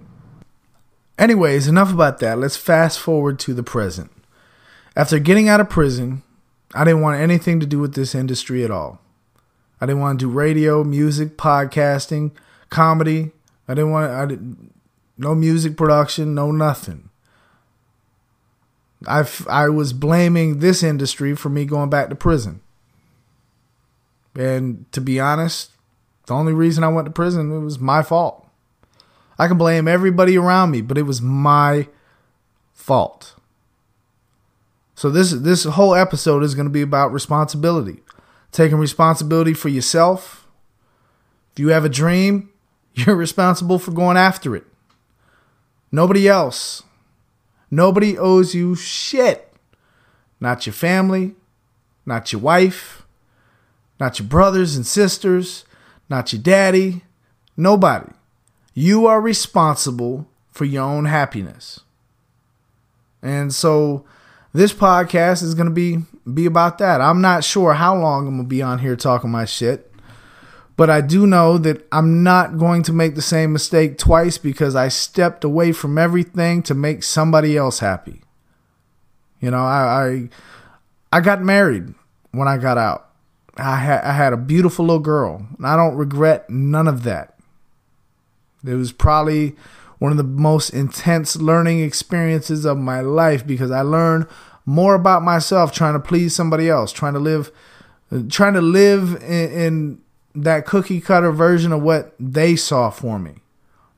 Anyways, 1.18 1.68
enough 1.68 1.94
about 1.94 2.20
that. 2.20 2.40
Let's 2.40 2.58
fast 2.58 3.00
forward 3.00 3.40
to 3.40 3.54
the 3.54 3.64
present. 3.64 4.12
After 4.96 5.20
getting 5.20 5.48
out 5.48 5.62
of 5.62 5.70
prison, 5.70 6.24
I 6.74 6.84
didn't 6.84 7.02
want 7.02 7.22
anything 7.22 7.60
to 7.60 7.66
do 7.66 7.80
with 7.80 7.94
this 7.96 8.16
industry 8.16 8.64
at 8.64 8.72
all. 8.72 9.00
I 9.80 9.86
didn't 9.86 10.02
want 10.02 10.20
to 10.20 10.26
do 10.26 10.30
radio, 10.30 10.84
music, 10.84 11.38
podcasting, 11.38 12.32
comedy. 12.70 13.32
I 13.68 13.74
didn't 13.74 13.92
want 13.92 14.12
I 14.12 14.26
didn't, 14.26 14.74
no 15.18 15.36
music 15.36 15.78
production, 15.78 16.34
no 16.34 16.52
nothing. 16.52 17.10
I 19.08 19.28
I 19.48 19.70
was 19.70 19.94
blaming 19.94 20.60
this 20.60 20.82
industry 20.82 21.36
for 21.36 21.50
me 21.50 21.66
going 21.66 21.90
back 21.90 22.10
to 22.10 22.16
prison. 22.16 22.62
And 24.36 24.92
to 24.92 25.02
be 25.02 25.20
honest, 25.20 25.72
the 26.26 26.34
only 26.34 26.54
reason 26.54 26.84
I 26.84 26.90
went 26.90 27.06
to 27.06 27.12
prison 27.12 27.52
it 27.52 27.60
was 27.60 27.80
my 27.80 28.02
fault. 28.02 28.46
I 29.38 29.48
can 29.48 29.58
blame 29.58 29.88
everybody 29.88 30.38
around 30.38 30.72
me, 30.72 30.82
but 30.82 30.98
it 30.98 31.04
was 31.04 31.22
my 31.22 31.88
fault. 32.74 33.35
So 34.96 35.10
this 35.10 35.32
this 35.32 35.66
whole 35.66 35.94
episode 35.94 36.44
is 36.44 36.56
going 36.56 36.68
to 36.68 36.72
be 36.72 36.82
about 36.82 37.12
responsibility. 37.12 38.02
Taking 38.52 38.78
responsibility 38.78 39.54
for 39.54 39.70
yourself. 39.70 40.48
If 41.52 41.60
you 41.60 41.70
have 41.70 41.86
a 41.86 41.90
dream, 41.90 42.50
you're 42.94 43.16
responsible 43.16 43.78
for 43.78 43.92
going 43.92 44.18
after 44.18 44.56
it. 44.56 44.66
Nobody 45.92 46.28
else. 46.28 46.84
Nobody 47.70 48.18
owes 48.18 48.56
you 48.56 48.76
shit. 48.76 49.54
Not 50.40 50.66
your 50.66 50.74
family, 50.74 51.36
not 52.06 52.32
your 52.32 52.42
wife, 52.42 53.06
not 54.00 54.20
your 54.20 54.28
brothers 54.28 54.76
and 54.76 54.86
sisters, 54.86 55.66
not 56.10 56.32
your 56.32 56.42
daddy, 56.42 57.04
nobody. 57.58 58.12
You 58.74 59.08
are 59.08 59.22
responsible 59.22 60.28
for 60.52 60.66
your 60.66 60.84
own 60.84 61.06
happiness. 61.06 61.80
And 63.22 63.54
so 63.54 64.06
this 64.56 64.72
podcast 64.72 65.44
is 65.44 65.54
to 65.54 65.70
be 65.70 66.00
be 66.34 66.46
about 66.46 66.78
that. 66.78 67.02
I'm 67.02 67.20
not 67.20 67.44
sure 67.44 67.74
how 67.74 67.96
long 67.98 68.26
I'm 68.26 68.38
to 68.38 68.44
be 68.44 68.62
on 68.62 68.80
here 68.80 68.96
talking 68.96 69.30
my 69.30 69.44
shit, 69.44 69.92
but 70.78 70.90
I 70.90 71.02
do 71.02 71.28
know 71.28 71.58
that 71.58 71.86
I'm 71.92 72.24
not 72.24 72.58
going 72.58 72.82
to 72.84 72.94
make 72.94 73.16
the 73.16 73.22
same 73.22 73.52
mistake 73.52 73.98
twice 73.98 74.38
because 74.38 74.74
I 74.74 74.88
stepped 74.88 75.44
away 75.44 75.74
from 75.74 75.98
everything 75.98 76.64
to 76.64 76.74
make 76.74 77.04
somebody 77.04 77.58
else 77.58 77.80
happy. 77.80 78.22
You 79.42 79.52
know, 79.52 79.60
I 79.60 80.30
I, 81.12 81.18
I 81.18 81.22
got 81.22 81.42
married 81.42 81.94
when 82.32 82.48
I 82.48 82.58
got 82.58 82.78
out. 82.78 83.10
I 83.58 83.76
had 83.76 84.04
I 84.06 84.14
had 84.14 84.32
a 84.32 84.38
beautiful 84.38 84.86
little 84.86 85.00
girl, 85.00 85.46
and 85.58 85.68
I 85.68 85.76
don't 85.76 85.96
regret 85.98 86.50
none 86.50 86.88
of 86.88 87.04
that. 87.04 87.38
It 88.66 88.76
was 88.76 88.94
probably 88.94 89.58
one 90.00 90.12
of 90.12 90.18
the 90.18 90.24
most 90.24 90.70
intense 90.72 91.36
learning 91.36 91.82
experiences 91.82 92.66
of 92.66 92.78
my 92.78 93.02
life 93.02 93.46
because 93.46 93.72
I 93.72 93.82
learned 93.82 94.28
more 94.66 94.96
about 94.96 95.22
myself 95.22 95.72
trying 95.72 95.94
to 95.94 96.00
please 96.00 96.36
somebody 96.36 96.70
else, 96.70 96.92
trying 96.92 97.14
to 97.14 97.20
live 97.20 97.52
trying 98.30 98.54
to 98.54 98.62
live 98.62 99.16
in, 99.24 99.52
in 99.52 100.02
that 100.36 100.66
cookie 100.66 101.02
cutter 101.02 101.32
version 101.32 101.72
of 101.72 101.82
what 101.82 102.14
they 102.20 102.56
saw 102.56 102.90
for 102.90 103.18
me. 103.18 103.36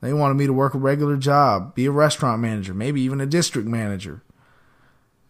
They 0.01 0.13
wanted 0.13 0.35
me 0.35 0.45
to 0.45 0.53
work 0.53 0.73
a 0.73 0.77
regular 0.77 1.17
job, 1.17 1.73
be 1.75 1.87
a 1.87 1.91
restaurant 1.91 2.41
manager, 2.41 2.73
maybe 2.73 3.01
even 3.01 3.19
a 3.19 3.25
district 3.25 3.67
manager. 3.67 4.21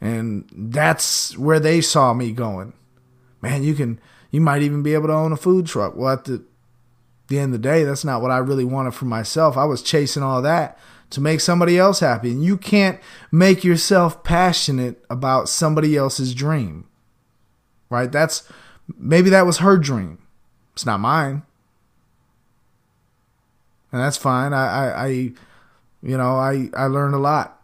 And 0.01 0.47
that's 0.53 1.37
where 1.37 1.59
they 1.59 1.81
saw 1.81 2.13
me 2.13 2.31
going. 2.31 2.73
Man, 3.41 3.63
you 3.63 3.73
can 3.73 3.99
you 4.29 4.41
might 4.41 4.61
even 4.61 4.83
be 4.83 4.93
able 4.93 5.07
to 5.07 5.13
own 5.13 5.31
a 5.31 5.37
food 5.37 5.65
truck. 5.65 5.95
Well, 5.95 6.13
at 6.13 6.25
the 6.25 6.43
the 7.27 7.39
end 7.39 7.53
of 7.53 7.61
the 7.61 7.67
day, 7.67 7.83
that's 7.83 8.05
not 8.05 8.21
what 8.21 8.31
I 8.31 8.37
really 8.37 8.65
wanted 8.65 8.93
for 8.93 9.05
myself. 9.05 9.57
I 9.57 9.65
was 9.65 9.81
chasing 9.81 10.23
all 10.23 10.41
that 10.41 10.77
to 11.09 11.21
make 11.21 11.39
somebody 11.39 11.77
else 11.77 11.99
happy. 11.99 12.31
And 12.31 12.43
you 12.43 12.57
can't 12.57 12.99
make 13.31 13.63
yourself 13.63 14.23
passionate 14.23 15.03
about 15.09 15.49
somebody 15.49 15.95
else's 15.95 16.33
dream. 16.33 16.85
Right? 17.89 18.11
That's 18.11 18.49
maybe 18.97 19.29
that 19.29 19.45
was 19.45 19.59
her 19.59 19.77
dream. 19.77 20.19
It's 20.73 20.85
not 20.85 20.99
mine. 20.99 21.43
And 23.91 24.01
that's 24.01 24.17
fine. 24.17 24.53
I, 24.53 24.67
I, 24.67 25.05
I 25.05 25.07
you 25.07 26.17
know, 26.17 26.35
I, 26.35 26.69
I 26.75 26.85
learned 26.87 27.15
a 27.15 27.19
lot. 27.19 27.61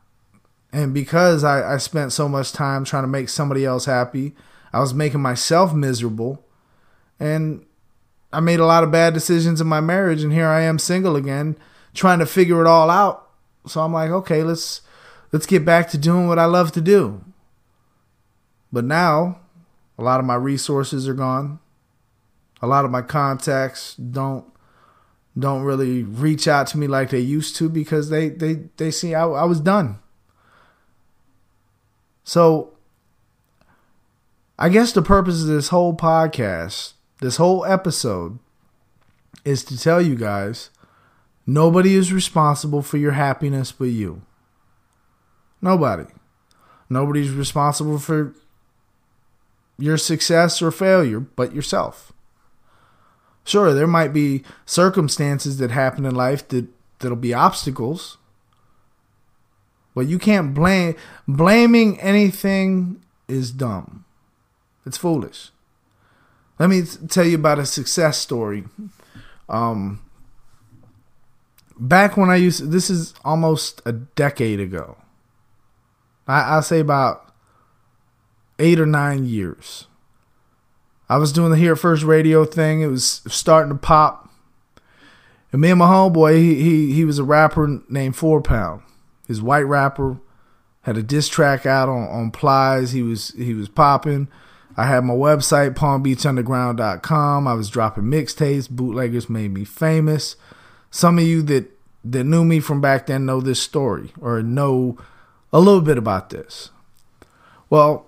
And 0.71 0.93
because 0.93 1.43
I, 1.43 1.73
I 1.73 1.77
spent 1.77 2.13
so 2.13 2.27
much 2.27 2.51
time 2.51 2.83
trying 2.83 3.03
to 3.03 3.07
make 3.07 3.29
somebody 3.29 3.63
else 3.63 3.85
happy, 3.85 4.33
I 4.71 4.79
was 4.79 4.93
making 4.93 5.21
myself 5.21 5.73
miserable. 5.73 6.43
And 7.19 7.65
I 8.33 8.39
made 8.39 8.59
a 8.59 8.65
lot 8.65 8.83
of 8.83 8.91
bad 8.91 9.13
decisions 9.13 9.61
in 9.61 9.67
my 9.67 9.79
marriage, 9.79 10.23
and 10.23 10.33
here 10.33 10.47
I 10.47 10.61
am 10.61 10.79
single 10.79 11.15
again, 11.15 11.55
trying 11.93 12.19
to 12.19 12.25
figure 12.25 12.59
it 12.59 12.67
all 12.67 12.89
out. 12.89 13.29
So 13.67 13.81
I'm 13.81 13.93
like, 13.93 14.09
okay, 14.09 14.43
let's 14.43 14.81
let's 15.31 15.45
get 15.45 15.63
back 15.63 15.89
to 15.91 15.97
doing 15.97 16.27
what 16.27 16.39
I 16.39 16.45
love 16.45 16.71
to 16.73 16.81
do. 16.81 17.23
But 18.71 18.85
now, 18.85 19.39
a 19.97 20.03
lot 20.03 20.19
of 20.19 20.25
my 20.25 20.35
resources 20.35 21.07
are 21.07 21.13
gone. 21.13 21.59
A 22.61 22.67
lot 22.67 22.85
of 22.85 22.91
my 22.91 23.03
contacts 23.03 23.95
don't 23.95 24.45
don't 25.37 25.63
really 25.63 26.03
reach 26.03 26.47
out 26.47 26.67
to 26.67 26.77
me 26.77 26.87
like 26.87 27.09
they 27.09 27.19
used 27.19 27.55
to 27.57 27.69
because 27.69 28.09
they 28.09 28.29
they 28.29 28.61
they 28.77 28.89
see 28.89 29.13
I, 29.13 29.25
I 29.25 29.43
was 29.43 29.59
done. 29.59 29.99
So 32.23 32.73
I 34.57 34.69
guess 34.69 34.91
the 34.91 35.01
purpose 35.01 35.41
of 35.41 35.47
this 35.47 35.69
whole 35.69 35.95
podcast 35.95 36.92
this 37.23 37.37
whole 37.37 37.63
episode 37.63 38.37
is 39.45 39.63
to 39.63 39.79
tell 39.79 40.01
you 40.01 40.13
guys 40.13 40.69
nobody 41.47 41.95
is 41.95 42.11
responsible 42.11 42.81
for 42.81 42.97
your 42.97 43.13
happiness 43.13 43.71
but 43.71 43.85
you. 43.85 44.23
Nobody. 45.61 46.03
Nobody's 46.89 47.31
responsible 47.31 47.97
for 47.97 48.35
your 49.77 49.97
success 49.97 50.61
or 50.61 50.69
failure 50.69 51.21
but 51.21 51.55
yourself. 51.55 52.11
Sure, 53.45 53.73
there 53.73 53.87
might 53.87 54.11
be 54.11 54.43
circumstances 54.65 55.59
that 55.59 55.71
happen 55.71 56.05
in 56.05 56.13
life 56.13 56.45
that 56.49 56.67
that'll 56.99 57.15
be 57.15 57.33
obstacles. 57.33 58.17
But 59.95 60.07
you 60.07 60.19
can't 60.19 60.53
blame 60.53 60.95
blaming 61.25 62.01
anything 62.01 63.01
is 63.29 63.51
dumb. 63.51 64.03
It's 64.85 64.97
foolish. 64.97 65.51
Let 66.59 66.69
me 66.69 66.83
tell 67.09 67.25
you 67.25 67.35
about 67.35 67.59
a 67.59 67.65
success 67.65 68.17
story. 68.17 68.63
Um, 69.49 70.03
back 71.79 72.15
when 72.15 72.29
I 72.29 72.35
used 72.35 72.59
to, 72.59 72.65
this 72.65 72.89
is 72.89 73.13
almost 73.23 73.81
a 73.85 73.91
decade 73.91 74.59
ago. 74.59 74.97
I, 76.27 76.41
I'll 76.41 76.61
say 76.61 76.79
about 76.79 77.33
eight 78.59 78.79
or 78.79 78.85
nine 78.85 79.25
years. 79.25 79.87
I 81.09 81.17
was 81.17 81.33
doing 81.33 81.51
the 81.51 81.57
Here 81.57 81.75
First 81.75 82.03
radio 82.03 82.45
thing. 82.45 82.81
It 82.81 82.87
was 82.87 83.21
starting 83.27 83.71
to 83.71 83.77
pop. 83.77 84.29
And 85.51 85.61
me 85.61 85.69
and 85.69 85.79
my 85.79 85.87
homeboy, 85.87 86.37
he, 86.37 86.55
he, 86.55 86.93
he 86.93 87.05
was 87.05 87.19
a 87.19 87.23
rapper 87.23 87.81
named 87.89 88.15
Four 88.15 88.41
Pound. 88.41 88.81
His 89.27 89.41
white 89.41 89.61
rapper 89.61 90.19
had 90.81 90.97
a 90.97 91.03
diss 91.03 91.29
track 91.29 91.65
out 91.65 91.89
on, 91.89 92.07
on 92.07 92.31
Plies. 92.31 92.91
He 92.91 93.01
was 93.01 93.29
he 93.37 93.53
was 93.53 93.69
popping. 93.69 94.27
I 94.75 94.87
had 94.87 95.03
my 95.03 95.13
website, 95.13 95.75
palmbeachunderground.com. 95.75 97.47
I 97.47 97.53
was 97.53 97.69
dropping 97.69 98.05
mixtapes. 98.05 98.69
Bootleggers 98.69 99.29
made 99.29 99.53
me 99.53 99.65
famous. 99.65 100.35
Some 100.89 101.19
of 101.19 101.25
you 101.25 101.41
that, 101.43 101.69
that 102.03 102.23
knew 102.23 102.43
me 102.43 102.59
from 102.59 102.81
back 102.81 103.05
then 103.05 103.25
know 103.25 103.39
this 103.39 103.61
story 103.61 104.11
or 104.19 104.41
know 104.41 104.97
a 105.51 105.59
little 105.59 105.81
bit 105.81 105.97
about 105.97 106.31
this. 106.31 106.71
Well, 107.69 108.07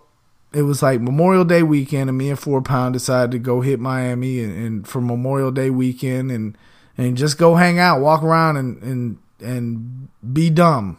it 0.55 0.63
was 0.63 0.81
like 0.81 1.01
Memorial 1.01 1.43
Day 1.43 1.63
weekend, 1.63 2.09
and 2.09 2.17
me 2.17 2.29
and 2.29 2.39
Four 2.39 2.61
Pound 2.61 2.93
decided 2.93 3.31
to 3.31 3.39
go 3.39 3.61
hit 3.61 3.79
Miami 3.79 4.39
and, 4.39 4.55
and 4.57 4.87
for 4.87 5.01
Memorial 5.01 5.51
Day 5.51 5.69
weekend 5.69 6.31
and 6.31 6.57
and 6.97 7.17
just 7.17 7.37
go 7.37 7.55
hang 7.55 7.77
out, 7.77 7.99
walk 7.99 8.23
around 8.23 8.55
and 8.55 8.81
and 8.81 9.17
and 9.41 10.07
be 10.33 10.49
dumb. 10.49 10.97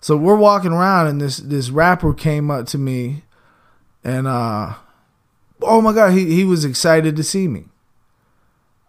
So 0.00 0.16
we're 0.16 0.36
walking 0.36 0.72
around 0.72 1.06
and 1.06 1.20
this 1.20 1.36
this 1.36 1.70
rapper 1.70 2.12
came 2.12 2.50
up 2.50 2.66
to 2.68 2.78
me 2.78 3.22
and 4.04 4.26
uh 4.26 4.74
oh 5.62 5.80
my 5.80 5.92
god, 5.92 6.12
he 6.12 6.34
he 6.34 6.44
was 6.44 6.64
excited 6.64 7.16
to 7.16 7.22
see 7.22 7.48
me. 7.48 7.64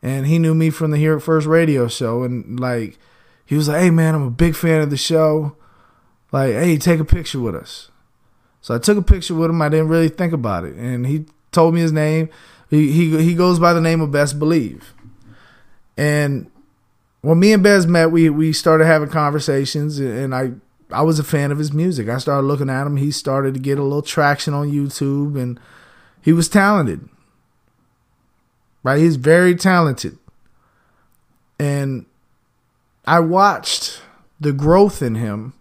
And 0.01 0.27
he 0.27 0.37
knew 0.37 0.53
me 0.53 0.69
from 0.69 0.91
the 0.91 0.97
Hear 0.97 1.13
It 1.13 1.21
First 1.21 1.47
radio 1.47 1.87
show 1.87 2.23
and 2.23 2.59
like 2.59 2.97
he 3.45 3.55
was 3.55 3.67
like, 3.67 3.81
"Hey 3.81 3.89
man, 3.89 4.15
I'm 4.15 4.23
a 4.23 4.31
big 4.31 4.55
fan 4.55 4.81
of 4.81 4.89
the 4.89 4.97
show. 4.97 5.55
Like, 6.31 6.53
hey, 6.53 6.77
take 6.77 6.99
a 6.99 7.05
picture 7.05 7.39
with 7.39 7.55
us." 7.55 7.89
So 8.61 8.73
I 8.73 8.79
took 8.79 8.97
a 8.97 9.01
picture 9.01 9.35
with 9.35 9.49
him. 9.49 9.61
I 9.61 9.69
didn't 9.69 9.89
really 9.89 10.09
think 10.09 10.33
about 10.33 10.63
it, 10.63 10.75
and 10.75 11.05
he 11.05 11.25
told 11.51 11.73
me 11.73 11.81
his 11.81 11.91
name. 11.91 12.29
He 12.69 12.91
he 12.91 13.23
he 13.23 13.35
goes 13.35 13.59
by 13.59 13.73
the 13.73 13.81
name 13.81 14.01
of 14.01 14.11
Best 14.11 14.39
Believe. 14.39 14.93
And 15.97 16.49
when 17.21 17.39
me 17.39 17.53
and 17.53 17.61
Bez 17.61 17.85
met, 17.85 18.11
we 18.11 18.29
we 18.29 18.53
started 18.53 18.85
having 18.85 19.09
conversations, 19.09 19.99
and 19.99 20.33
I 20.33 20.53
I 20.93 21.01
was 21.01 21.19
a 21.19 21.23
fan 21.23 21.51
of 21.51 21.57
his 21.57 21.73
music. 21.73 22.07
I 22.07 22.17
started 22.17 22.47
looking 22.47 22.69
at 22.69 22.85
him. 22.85 22.97
He 22.97 23.11
started 23.11 23.53
to 23.55 23.59
get 23.59 23.79
a 23.79 23.83
little 23.83 24.01
traction 24.01 24.53
on 24.53 24.71
YouTube, 24.71 25.41
and 25.41 25.59
he 26.21 26.31
was 26.33 26.47
talented. 26.47 27.09
Right, 28.83 28.99
he's 28.99 29.15
very 29.15 29.55
talented, 29.55 30.17
and 31.57 32.05
I 33.05 33.21
watched 33.21 34.01
the 34.41 34.51
growth 34.51 35.01
in 35.01 35.15
him. 35.15 35.53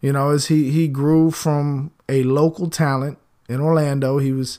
You 0.00 0.12
know, 0.12 0.30
as 0.30 0.46
he 0.46 0.70
he 0.70 0.88
grew 0.88 1.30
from 1.30 1.90
a 2.08 2.22
local 2.22 2.70
talent 2.70 3.18
in 3.46 3.60
Orlando, 3.60 4.18
he 4.18 4.32
was, 4.32 4.58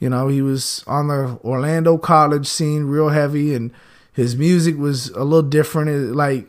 you 0.00 0.08
know, 0.08 0.26
he 0.26 0.42
was 0.42 0.82
on 0.88 1.08
the 1.08 1.38
Orlando 1.44 1.96
college 1.96 2.48
scene 2.48 2.84
real 2.84 3.10
heavy, 3.10 3.54
and 3.54 3.72
his 4.12 4.34
music 4.34 4.76
was 4.76 5.10
a 5.10 5.22
little 5.22 5.48
different. 5.48 5.90
It, 5.90 6.14
like 6.14 6.48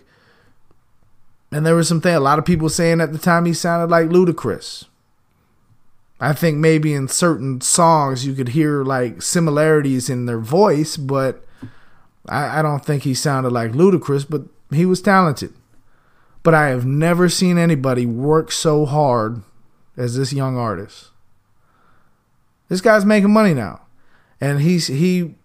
and 1.51 1.65
there 1.65 1.75
was 1.75 1.87
something 1.87 2.13
a 2.13 2.19
lot 2.19 2.39
of 2.39 2.45
people 2.45 2.69
saying 2.69 3.01
at 3.01 3.11
the 3.11 3.17
time 3.17 3.45
he 3.45 3.53
sounded 3.53 3.89
like 3.89 4.09
Ludacris. 4.09 4.85
I 6.19 6.33
think 6.33 6.57
maybe 6.57 6.93
in 6.93 7.07
certain 7.07 7.61
songs 7.61 8.25
you 8.25 8.33
could 8.33 8.49
hear 8.49 8.83
like 8.83 9.21
similarities 9.21 10.09
in 10.09 10.25
their 10.25 10.39
voice, 10.39 10.97
but 10.97 11.45
I, 12.27 12.59
I 12.59 12.61
don't 12.61 12.83
think 12.83 13.03
he 13.03 13.13
sounded 13.13 13.51
like 13.51 13.71
Ludacris, 13.71 14.29
but 14.29 14.43
he 14.71 14.85
was 14.85 15.01
talented. 15.01 15.53
But 16.43 16.53
I 16.53 16.67
have 16.67 16.85
never 16.85 17.29
seen 17.29 17.57
anybody 17.57 18.05
work 18.05 18.51
so 18.51 18.85
hard 18.85 19.41
as 19.97 20.15
this 20.15 20.33
young 20.33 20.57
artist. 20.57 21.09
This 22.69 22.81
guy's 22.81 23.05
making 23.05 23.33
money 23.33 23.53
now. 23.53 23.81
And 24.39 24.61
he's 24.61 24.87
he 24.87 25.35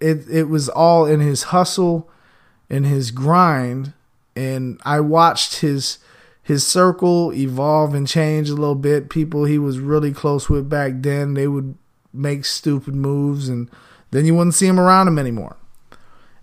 it 0.00 0.28
it 0.30 0.44
was 0.44 0.68
all 0.68 1.04
in 1.04 1.20
his 1.20 1.44
hustle 1.44 2.08
in 2.70 2.84
his 2.84 3.10
grind 3.10 3.92
and 4.38 4.80
I 4.84 5.00
watched 5.00 5.60
his 5.60 5.98
his 6.42 6.66
circle 6.66 7.32
evolve 7.34 7.92
and 7.92 8.06
change 8.06 8.48
a 8.48 8.54
little 8.54 8.74
bit. 8.74 9.10
People 9.10 9.44
he 9.44 9.58
was 9.58 9.80
really 9.80 10.12
close 10.12 10.48
with 10.48 10.68
back 10.68 10.92
then, 10.96 11.34
they 11.34 11.48
would 11.48 11.76
make 12.12 12.44
stupid 12.44 12.94
moves, 12.94 13.48
and 13.48 13.68
then 14.12 14.24
you 14.24 14.34
wouldn't 14.34 14.54
see 14.54 14.66
him 14.66 14.80
around 14.80 15.08
him 15.08 15.18
anymore. 15.18 15.56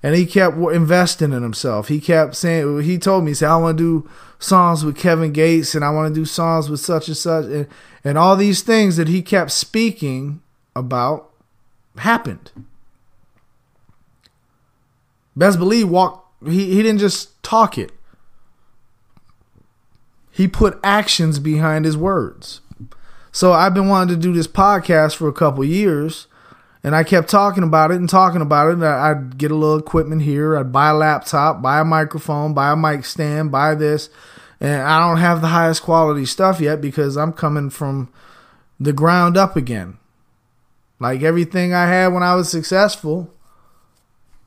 And 0.04 0.14
he 0.14 0.28
kept 0.28 0.58
investing 0.58 1.34
in 1.34 1.42
himself. 1.42 1.88
He 1.88 2.00
kept 2.00 2.36
saying, 2.36 2.82
he 2.82 3.00
told 3.00 3.24
me, 3.24 3.32
he 3.32 3.36
said, 3.36 3.50
I 3.50 3.58
want 3.58 3.78
to 3.80 3.84
do 4.04 4.10
songs 4.38 4.86
with 4.86 4.96
Kevin 4.98 5.32
Gates, 5.32 5.74
and 5.74 5.84
I 5.84 5.90
want 5.90 6.14
to 6.14 6.20
do 6.20 6.26
songs 6.26 6.70
with 6.70 6.80
such 6.80 7.08
and 7.08 7.18
such, 7.18 7.46
and, 7.46 7.68
and 8.04 8.18
all 8.18 8.36
these 8.36 8.62
things 8.62 8.98
that 8.98 9.08
he 9.08 9.24
kept 9.24 9.50
speaking 9.50 10.42
about 10.76 11.32
happened. 11.98 12.52
Best 15.36 15.58
believe 15.58 15.90
walk 15.90 16.25
he, 16.44 16.74
he 16.74 16.84
didn't 16.84 17.00
just 17.00 17.42
talk 17.44 17.78
it. 17.78 17.92
He 20.32 20.48
put 20.48 20.80
actions 20.84 21.40
behind 21.40 21.86
his 21.86 21.96
words. 21.96 22.62
So 23.32 23.54
I've 23.54 23.74
been 23.74 23.90
wanting 23.90 24.16
to 24.16 24.22
do 24.22 24.34
this 24.34 24.48
podcast 24.48 25.16
for 25.16 25.28
a 25.28 25.34
couple 25.34 25.64
years, 25.64 26.28
and 26.84 26.96
I 26.96 27.04
kept 27.04 27.30
talking 27.30 27.64
about 27.64 27.92
it 27.92 27.96
and 27.96 28.10
talking 28.10 28.42
about 28.42 28.70
it. 28.70 28.84
I'd 28.84 29.38
get 29.38 29.52
a 29.52 29.56
little 29.56 29.78
equipment 29.78 30.22
here. 30.22 30.58
I'd 30.58 30.72
buy 30.72 30.90
a 30.90 30.94
laptop, 30.94 31.62
buy 31.62 31.80
a 31.80 31.86
microphone, 31.86 32.54
buy 32.54 32.72
a 32.72 32.76
mic 32.76 33.06
stand, 33.06 33.52
buy 33.52 33.76
this, 33.76 34.10
and 34.60 34.82
I 34.82 35.06
don't 35.06 35.18
have 35.18 35.42
the 35.42 35.48
highest 35.48 35.84
quality 35.84 36.26
stuff 36.26 36.62
yet 36.62 36.82
because 36.82 37.18
I'm 37.18 37.34
coming 37.34 37.70
from 37.70 38.10
the 38.80 38.94
ground 38.94 39.38
up 39.38 39.56
again. 39.56 39.98
Like 41.00 41.22
everything 41.22 41.74
I 41.74 41.88
had 41.88 42.14
when 42.14 42.24
I 42.24 42.36
was 42.36 42.50
successful, 42.50 43.34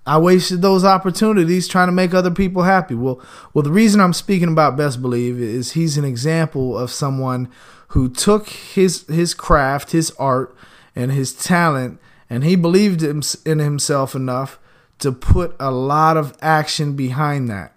I 0.08 0.16
wasted 0.16 0.62
those 0.62 0.86
opportunities 0.86 1.68
trying 1.68 1.88
to 1.88 1.92
make 1.92 2.14
other 2.14 2.30
people 2.30 2.62
happy. 2.62 2.94
Well, 2.94 3.20
well, 3.52 3.62
the 3.62 3.70
reason 3.70 4.00
I'm 4.00 4.14
speaking 4.14 4.48
about 4.48 4.74
Best 4.74 5.02
Believe 5.02 5.38
is 5.38 5.72
he's 5.72 5.98
an 5.98 6.04
example 6.06 6.78
of 6.78 6.90
someone 6.90 7.50
who 7.88 8.08
took 8.08 8.48
his 8.48 9.06
his 9.08 9.34
craft, 9.34 9.92
his 9.92 10.10
art, 10.12 10.56
and 10.96 11.12
his 11.12 11.34
talent, 11.34 12.00
and 12.30 12.42
he 12.42 12.56
believed 12.56 13.02
in 13.02 13.58
himself 13.58 14.14
enough 14.14 14.58
to 15.00 15.12
put 15.12 15.54
a 15.60 15.70
lot 15.70 16.16
of 16.16 16.34
action 16.40 16.96
behind 16.96 17.50
that. 17.50 17.74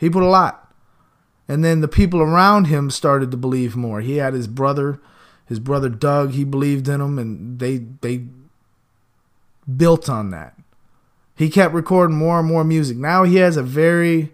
He 0.00 0.10
put 0.10 0.24
a 0.24 0.26
lot. 0.26 0.74
And 1.46 1.64
then 1.64 1.80
the 1.80 1.86
people 1.86 2.20
around 2.20 2.64
him 2.64 2.90
started 2.90 3.30
to 3.30 3.36
believe 3.36 3.76
more. 3.76 4.00
He 4.00 4.16
had 4.16 4.34
his 4.34 4.48
brother, 4.48 5.00
his 5.46 5.60
brother 5.60 5.88
Doug, 5.88 6.32
he 6.32 6.42
believed 6.42 6.88
in 6.88 7.00
him 7.00 7.20
and 7.20 7.60
they 7.60 7.78
they 8.00 8.24
built 9.76 10.08
on 10.08 10.30
that 10.30 10.57
he 11.38 11.48
kept 11.48 11.72
recording 11.72 12.16
more 12.16 12.40
and 12.40 12.48
more 12.48 12.64
music. 12.64 12.96
Now 12.96 13.22
he 13.22 13.36
has 13.36 13.56
a 13.56 13.62
very, 13.62 14.32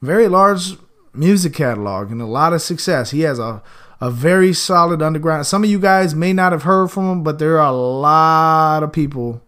very 0.00 0.28
large 0.28 0.76
music 1.12 1.52
catalog 1.54 2.12
and 2.12 2.22
a 2.22 2.26
lot 2.26 2.52
of 2.52 2.62
success. 2.62 3.10
He 3.10 3.22
has 3.22 3.40
a, 3.40 3.60
a 4.00 4.12
very 4.12 4.52
solid 4.52 5.02
underground. 5.02 5.46
Some 5.46 5.64
of 5.64 5.70
you 5.70 5.80
guys 5.80 6.14
may 6.14 6.32
not 6.32 6.52
have 6.52 6.62
heard 6.62 6.92
from 6.92 7.10
him, 7.10 7.22
but 7.24 7.40
there 7.40 7.58
are 7.58 7.66
a 7.66 7.76
lot 7.76 8.84
of 8.84 8.92
people 8.92 9.42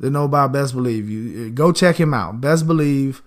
that 0.00 0.10
know 0.10 0.24
about 0.24 0.52
Best 0.52 0.74
Believe. 0.74 1.08
You 1.08 1.46
eh, 1.46 1.48
go 1.48 1.72
check 1.72 1.96
him 1.96 2.12
out. 2.12 2.42
Best 2.42 2.66
Believe. 2.66 3.22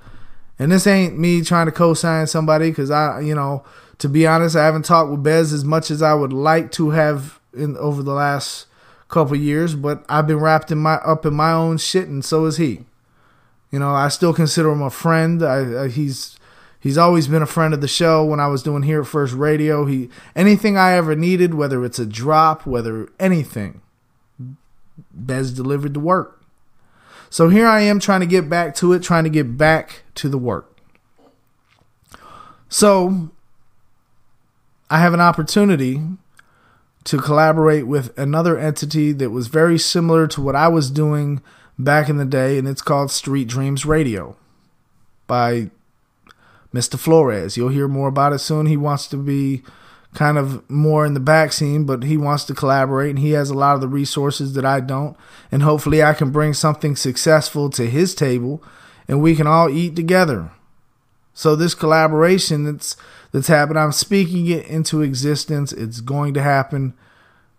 And 0.59 0.71
this 0.71 0.85
ain't 0.85 1.17
me 1.17 1.41
trying 1.41 1.65
to 1.65 1.71
co-sign 1.71 2.27
somebody 2.27 2.69
because 2.69 2.91
I, 2.91 3.21
you 3.21 3.33
know, 3.33 3.63
to 3.97 4.07
be 4.07 4.27
honest, 4.27 4.55
I 4.55 4.65
haven't 4.65 4.85
talked 4.85 5.09
with 5.09 5.23
Bez 5.23 5.53
as 5.53 5.65
much 5.65 5.89
as 5.89 6.03
I 6.03 6.13
would 6.13 6.33
like 6.33 6.71
to 6.73 6.91
have 6.91 7.39
in 7.51 7.75
over 7.77 8.03
the 8.03 8.13
last 8.13 8.67
couple 9.13 9.35
years, 9.37 9.75
but 9.75 10.03
I've 10.09 10.27
been 10.27 10.39
wrapped 10.39 10.71
in 10.71 10.79
my 10.79 10.95
up 10.95 11.25
in 11.25 11.33
my 11.33 11.51
own 11.51 11.77
shit, 11.77 12.07
and 12.07 12.25
so 12.25 12.45
is 12.45 12.57
he. 12.57 12.85
You 13.71 13.79
know, 13.79 13.91
I 13.91 14.09
still 14.09 14.33
consider 14.33 14.71
him 14.71 14.81
a 14.81 14.89
friend. 14.89 15.43
I, 15.43 15.83
I, 15.83 15.87
he's 15.87 16.37
he's 16.79 16.97
always 16.97 17.27
been 17.27 17.41
a 17.41 17.47
friend 17.47 17.73
of 17.73 17.81
the 17.81 17.87
show. 17.87 18.25
When 18.25 18.39
I 18.39 18.47
was 18.47 18.63
doing 18.63 18.83
Hear 18.83 19.01
It 19.01 19.05
First 19.05 19.33
Radio, 19.33 19.85
he 19.85 20.09
anything 20.35 20.77
I 20.77 20.93
ever 20.93 21.15
needed, 21.15 21.53
whether 21.53 21.85
it's 21.85 21.99
a 21.99 22.05
drop, 22.05 22.65
whether 22.65 23.09
anything, 23.19 23.81
Bez 25.11 25.53
delivered 25.53 25.93
the 25.93 25.99
work. 25.99 26.43
So 27.29 27.49
here 27.49 27.65
I 27.65 27.81
am 27.81 27.99
trying 27.99 28.19
to 28.19 28.27
get 28.27 28.49
back 28.49 28.75
to 28.75 28.93
it, 28.93 29.01
trying 29.01 29.23
to 29.23 29.29
get 29.29 29.57
back 29.57 30.03
to 30.15 30.29
the 30.29 30.37
work. 30.37 30.77
So 32.69 33.31
I 34.89 34.99
have 34.99 35.13
an 35.13 35.21
opportunity 35.21 36.01
to 37.05 37.17
collaborate 37.17 37.87
with 37.87 38.17
another 38.17 38.57
entity 38.57 39.11
that 39.11 39.29
was 39.29 39.47
very 39.47 39.77
similar 39.77 40.27
to 40.27 40.41
what 40.41 40.55
I 40.55 40.67
was 40.67 40.89
doing 40.89 41.41
back 41.77 42.09
in 42.09 42.17
the 42.17 42.25
day, 42.25 42.57
and 42.57 42.67
it's 42.67 42.81
called 42.81 43.11
Street 43.11 43.47
Dreams 43.47 43.85
Radio 43.85 44.37
by 45.27 45.69
Mr. 46.73 46.97
Flores. 46.97 47.57
You'll 47.57 47.69
hear 47.69 47.87
more 47.87 48.07
about 48.07 48.33
it 48.33 48.39
soon. 48.39 48.65
He 48.65 48.77
wants 48.77 49.07
to 49.07 49.17
be 49.17 49.63
kind 50.13 50.37
of 50.37 50.67
more 50.69 51.05
in 51.05 51.13
the 51.13 51.19
back 51.19 51.51
scene, 51.51 51.85
but 51.85 52.03
he 52.03 52.17
wants 52.17 52.45
to 52.45 52.53
collaborate, 52.53 53.11
and 53.11 53.19
he 53.19 53.31
has 53.31 53.49
a 53.49 53.55
lot 53.55 53.75
of 53.75 53.81
the 53.81 53.87
resources 53.87 54.53
that 54.53 54.65
I 54.65 54.79
don't. 54.79 55.17
And 55.51 55.63
hopefully, 55.63 56.03
I 56.03 56.13
can 56.13 56.31
bring 56.31 56.53
something 56.53 56.95
successful 56.95 57.69
to 57.71 57.89
his 57.89 58.15
table, 58.15 58.63
and 59.07 59.21
we 59.21 59.35
can 59.35 59.47
all 59.47 59.69
eat 59.69 59.95
together. 59.95 60.51
So 61.33 61.55
this 61.55 61.73
collaboration 61.73 62.63
that's 62.63 62.95
that's 63.31 63.47
happened. 63.47 63.79
I'm 63.79 63.91
speaking 63.91 64.47
it 64.47 64.65
into 64.67 65.01
existence. 65.01 65.73
It's 65.73 66.01
going 66.01 66.33
to 66.35 66.41
happen. 66.41 66.93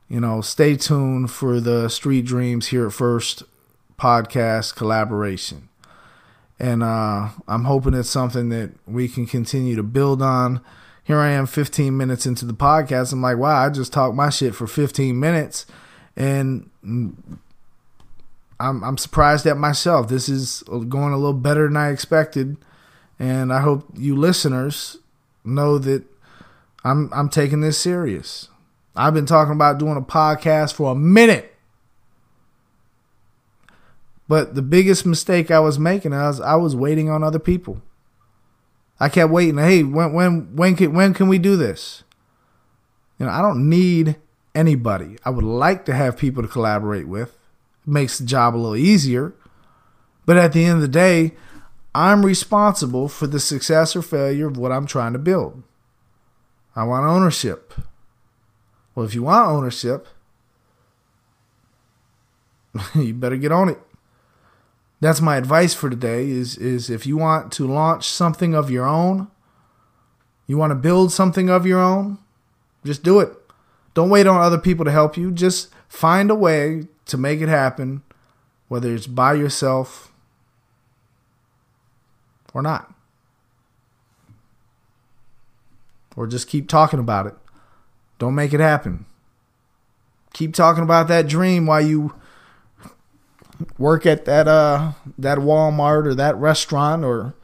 You 0.09 0.21
know, 0.21 0.41
stay 0.41 0.77
tuned 0.77 1.31
for 1.31 1.61
the 1.61 1.89
Street 1.89 2.25
Dreams 2.25 2.69
Hear 2.69 2.87
It 2.87 2.93
First 2.93 3.43
podcast 3.99 4.77
collaboration. 4.77 5.69
And 6.59 6.83
uh, 6.83 7.31
I'm 7.49 7.65
hoping 7.65 7.95
it's 7.95 8.09
something 8.09 8.49
that 8.51 8.71
we 8.87 9.09
can 9.09 9.27
continue 9.27 9.75
to 9.75 9.83
build 9.83 10.23
on. 10.23 10.61
Here 11.03 11.19
I 11.19 11.31
am 11.31 11.47
15 11.47 11.97
minutes 11.97 12.27
into 12.27 12.45
the 12.45 12.55
podcast. 12.55 13.13
I'm 13.13 13.21
like, 13.21 13.37
wow, 13.37 13.67
I 13.67 13.71
just 13.71 13.93
talked 13.93 14.15
my 14.15 14.31
shit 14.31 14.55
for 14.55 14.67
15 14.67 15.19
minutes. 15.19 15.67
And 16.17 16.71
I'm, 16.83 17.35
I'm 18.61 18.97
surprised 18.97 19.47
at 19.47 19.57
myself. 19.57 20.09
This 20.09 20.29
is 20.29 20.63
going 20.63 21.13
a 21.13 21.19
little 21.19 21.33
better 21.35 21.67
than 21.67 21.77
I 21.77 21.91
expected. 21.91 22.57
And 23.19 23.53
I 23.53 23.61
hope 23.61 23.87
you 23.95 24.17
listeners 24.17 24.99
know 25.45 25.79
that 25.79 26.05
I'm 26.85 27.11
I'm 27.13 27.29
taking 27.29 27.61
this 27.61 27.79
serious. 27.79 28.49
I've 28.97 29.15
been 29.15 29.27
talking 29.27 29.55
about 29.55 29.79
doing 29.79 29.97
a 29.97 30.03
podcast 30.03 30.75
for 30.75 30.93
a 30.93 30.95
minute. 30.95 31.55
But 34.29 34.55
the 34.55 34.63
biggest 34.63 35.05
mistake 35.05 35.51
I 35.51 35.61
was 35.61 35.79
making 35.79 36.13
was 36.13 36.41
I 36.41 36.55
was 36.55 36.75
waiting 36.75 37.11
on 37.11 37.23
other 37.23 37.39
people. 37.39 37.83
I 38.99 39.09
kept 39.09 39.31
waiting. 39.31 39.59
Hey, 39.59 39.83
when 39.83 40.13
when 40.13 40.57
when 40.57 40.77
can 40.77 40.95
when 40.95 41.15
can 41.15 41.29
we 41.29 41.39
do 41.39 41.57
this? 41.57 42.05
You 43.19 43.27
know, 43.27 43.33
I 43.33 43.43
don't 43.43 43.69
need 43.69 44.17
anybody. 44.55 45.17
I 45.25 45.31
would 45.31 45.45
like 45.45 45.85
to 45.87 45.95
have 45.95 46.17
people 46.17 46.43
to 46.43 46.49
collaborate 46.49 47.09
with. 47.09 47.31
It 47.87 47.91
makes 47.91 48.19
the 48.19 48.25
job 48.25 48.55
a 48.55 48.59
little 48.59 48.77
easier. 48.77 49.35
But 50.27 50.37
at 50.37 50.53
the 50.53 50.65
end 50.65 50.77
of 50.77 50.81
the 50.81 50.89
day, 50.89 51.35
I'm 51.95 52.27
responsible 52.27 53.09
for 53.09 53.27
the 53.27 53.39
success 53.39 53.95
or 53.95 54.03
failure 54.03 54.49
of 54.49 54.57
what 54.57 54.73
I'm 54.73 54.87
trying 54.87 55.13
to 55.13 55.19
build. 55.19 55.63
I 56.75 56.85
want 56.85 57.07
ownership. 57.07 57.73
Well, 58.95 59.07
if 59.07 59.15
you 59.15 59.23
want 59.23 59.49
ownership, 59.49 60.09
you 62.95 63.15
better 63.15 63.37
get 63.37 63.53
on 63.53 63.69
it. 63.69 63.79
That's 65.01 65.21
my 65.21 65.37
advice 65.37 65.75
for 65.75 65.91
today 65.91 66.29
is 66.31 66.57
is 66.57 66.89
if 66.89 67.07
you 67.07 67.17
want 67.17 67.53
to 67.53 67.67
launch 67.67 68.09
something 68.09 68.55
of 68.55 68.71
your 68.71 68.87
own, 68.87 69.29
you 70.47 70.57
want 70.57 70.71
to 70.71 70.77
build 70.77 71.13
something 71.13 71.51
of 71.51 71.67
your 71.67 71.81
own, 71.81 72.19
just 72.85 73.03
do 73.03 73.21
it. 73.21 73.33
Don't 73.93 74.11
wait 74.11 74.27
on 74.27 74.41
other 74.41 74.59
people 74.59 74.85
to 74.85 74.91
help 74.91 75.17
you. 75.17 75.31
Just 75.31 75.69
find 75.89 76.31
a 76.31 76.35
way 76.35 76.89
to 77.07 77.17
make 77.17 77.41
it 77.41 77.49
happen, 77.49 78.03
whether 78.69 78.95
it's 78.95 79.07
by 79.07 79.35
yourself 79.35 80.13
or 82.55 82.63
not. 82.63 82.95
Or 86.17 86.27
just 86.27 86.49
keep 86.49 86.69
talking 86.69 87.01
about 87.01 87.27
it. 87.27 87.35
Don't 88.19 88.35
make 88.35 88.55
it 88.55 88.61
happen. 88.61 89.05
Keep 90.33 90.55
talking 90.55 90.85
about 90.85 91.09
that 91.09 91.29
dream 91.29 91.67
while 91.67 91.81
you 91.81 92.15
work 93.79 94.05
at 94.07 94.25
that 94.25 94.49
uh 94.49 94.93
that 95.19 95.39
Walmart 95.39 96.07
or 96.07 96.15
that 96.15 96.37
restaurant 96.37 97.05
or 97.05 97.35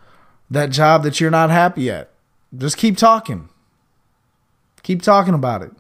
that 0.51 0.71
job 0.71 1.03
that 1.03 1.21
you're 1.21 1.31
not 1.31 1.51
happy 1.51 1.91
at. 1.91 2.11
Just 2.57 2.77
keep 2.77 2.97
talking. 2.97 3.49
Keep 4.83 5.03
talking 5.03 5.35
about 5.35 5.63
it. 5.63 5.73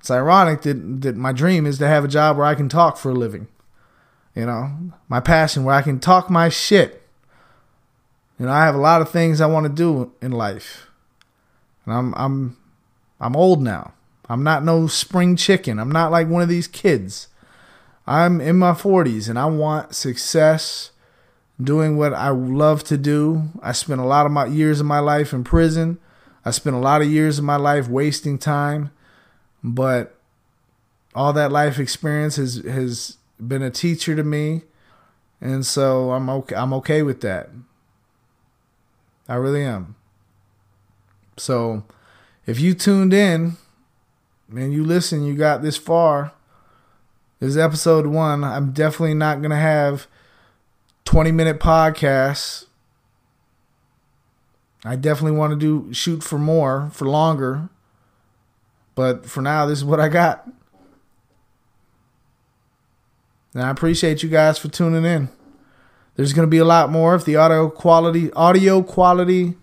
It's 0.00 0.10
ironic 0.10 0.62
that 0.62 1.02
that 1.02 1.16
my 1.16 1.32
dream 1.32 1.66
is 1.66 1.78
to 1.78 1.88
have 1.88 2.04
a 2.04 2.08
job 2.08 2.36
where 2.36 2.46
I 2.46 2.54
can 2.54 2.68
talk 2.68 2.96
for 2.96 3.10
a 3.10 3.14
living. 3.14 3.48
You 4.34 4.46
know, 4.46 4.92
my 5.08 5.20
passion 5.20 5.64
where 5.64 5.74
I 5.74 5.82
can 5.82 5.98
talk 5.98 6.30
my 6.30 6.48
shit. 6.48 7.05
You 8.38 8.46
know, 8.46 8.52
I 8.52 8.64
have 8.64 8.74
a 8.74 8.78
lot 8.78 9.00
of 9.00 9.10
things 9.10 9.40
I 9.40 9.46
want 9.46 9.64
to 9.64 9.72
do 9.72 10.12
in 10.20 10.32
life. 10.32 10.88
And 11.84 11.94
I'm 11.94 12.14
I'm 12.16 12.56
I'm 13.20 13.36
old 13.36 13.62
now. 13.62 13.94
I'm 14.28 14.42
not 14.42 14.64
no 14.64 14.86
spring 14.86 15.36
chicken. 15.36 15.78
I'm 15.78 15.92
not 15.92 16.10
like 16.10 16.28
one 16.28 16.42
of 16.42 16.48
these 16.48 16.66
kids. 16.66 17.28
I'm 18.06 18.40
in 18.40 18.56
my 18.56 18.72
40s 18.72 19.28
and 19.28 19.38
I 19.38 19.46
want 19.46 19.94
success 19.94 20.90
doing 21.60 21.96
what 21.96 22.12
I 22.12 22.28
love 22.28 22.84
to 22.84 22.96
do. 22.96 23.44
I 23.62 23.72
spent 23.72 24.00
a 24.00 24.04
lot 24.04 24.26
of 24.26 24.32
my 24.32 24.46
years 24.46 24.80
of 24.80 24.86
my 24.86 24.98
life 24.98 25.32
in 25.32 25.44
prison. 25.44 25.98
I 26.44 26.50
spent 26.50 26.76
a 26.76 26.80
lot 26.80 27.02
of 27.02 27.10
years 27.10 27.38
of 27.38 27.44
my 27.44 27.56
life 27.56 27.88
wasting 27.88 28.38
time, 28.38 28.92
but 29.64 30.16
all 31.14 31.32
that 31.32 31.50
life 31.50 31.78
experience 31.78 32.36
has 32.36 32.56
has 32.56 33.16
been 33.44 33.62
a 33.62 33.70
teacher 33.70 34.14
to 34.14 34.22
me, 34.22 34.62
and 35.40 35.66
so 35.66 36.12
I'm 36.12 36.30
okay. 36.30 36.54
I'm 36.54 36.72
okay 36.74 37.02
with 37.02 37.22
that. 37.22 37.50
I 39.28 39.34
really 39.34 39.62
am. 39.62 39.96
So, 41.36 41.84
if 42.46 42.60
you 42.60 42.74
tuned 42.74 43.12
in 43.12 43.56
and 44.54 44.72
you 44.72 44.84
listen, 44.84 45.24
you 45.24 45.34
got 45.34 45.62
this 45.62 45.76
far 45.76 46.32
this 47.38 47.50
is 47.50 47.58
episode 47.58 48.06
one. 48.06 48.44
I'm 48.44 48.72
definitely 48.72 49.14
not 49.14 49.40
going 49.40 49.50
to 49.50 49.56
have 49.56 50.06
20 51.04 51.32
minute 51.32 51.60
podcasts. 51.60 52.64
I 54.84 54.96
definitely 54.96 55.36
want 55.36 55.52
to 55.52 55.58
do 55.58 55.92
shoot 55.92 56.22
for 56.22 56.38
more, 56.38 56.90
for 56.94 57.06
longer. 57.06 57.68
But 58.94 59.26
for 59.26 59.42
now, 59.42 59.66
this 59.66 59.78
is 59.78 59.84
what 59.84 60.00
I 60.00 60.08
got. 60.08 60.48
And 63.52 63.62
I 63.62 63.70
appreciate 63.70 64.22
you 64.22 64.30
guys 64.30 64.58
for 64.58 64.68
tuning 64.68 65.04
in. 65.04 65.28
There's 66.16 66.32
going 66.32 66.46
to 66.46 66.50
be 66.50 66.58
a 66.58 66.64
lot 66.64 66.90
more 66.90 67.14
if 67.14 67.24
the 67.24 67.36
audio 67.36 67.68
quality 67.68 68.32
audio 68.32 68.82
quality 68.82 69.54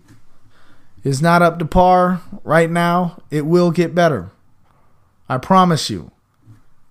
is 1.02 1.20
not 1.20 1.42
up 1.42 1.58
to 1.58 1.64
par 1.64 2.22
right 2.44 2.70
now. 2.70 3.20
It 3.30 3.44
will 3.44 3.70
get 3.70 3.94
better. 3.94 4.30
I 5.28 5.38
promise 5.38 5.90
you 5.90 6.12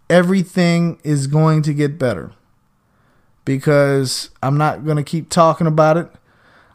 everything 0.09 0.99
is 1.03 1.27
going 1.27 1.61
to 1.63 1.73
get 1.73 1.97
better 1.97 2.33
because 3.45 4.29
I'm 4.41 4.57
not 4.57 4.85
going 4.85 4.97
to 4.97 5.03
keep 5.03 5.29
talking 5.29 5.67
about 5.67 5.97
it. 5.97 6.09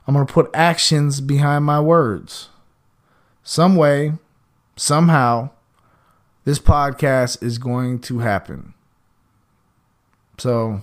I'm 0.06 0.14
going 0.14 0.26
to 0.26 0.32
put 0.32 0.50
actions 0.54 1.20
behind 1.20 1.64
my 1.64 1.80
words. 1.80 2.48
Some 3.42 3.76
way, 3.76 4.14
somehow, 4.76 5.50
this 6.44 6.58
podcast 6.58 7.42
is 7.42 7.58
going 7.58 7.98
to 8.00 8.20
happen. 8.20 8.72
So, 10.38 10.82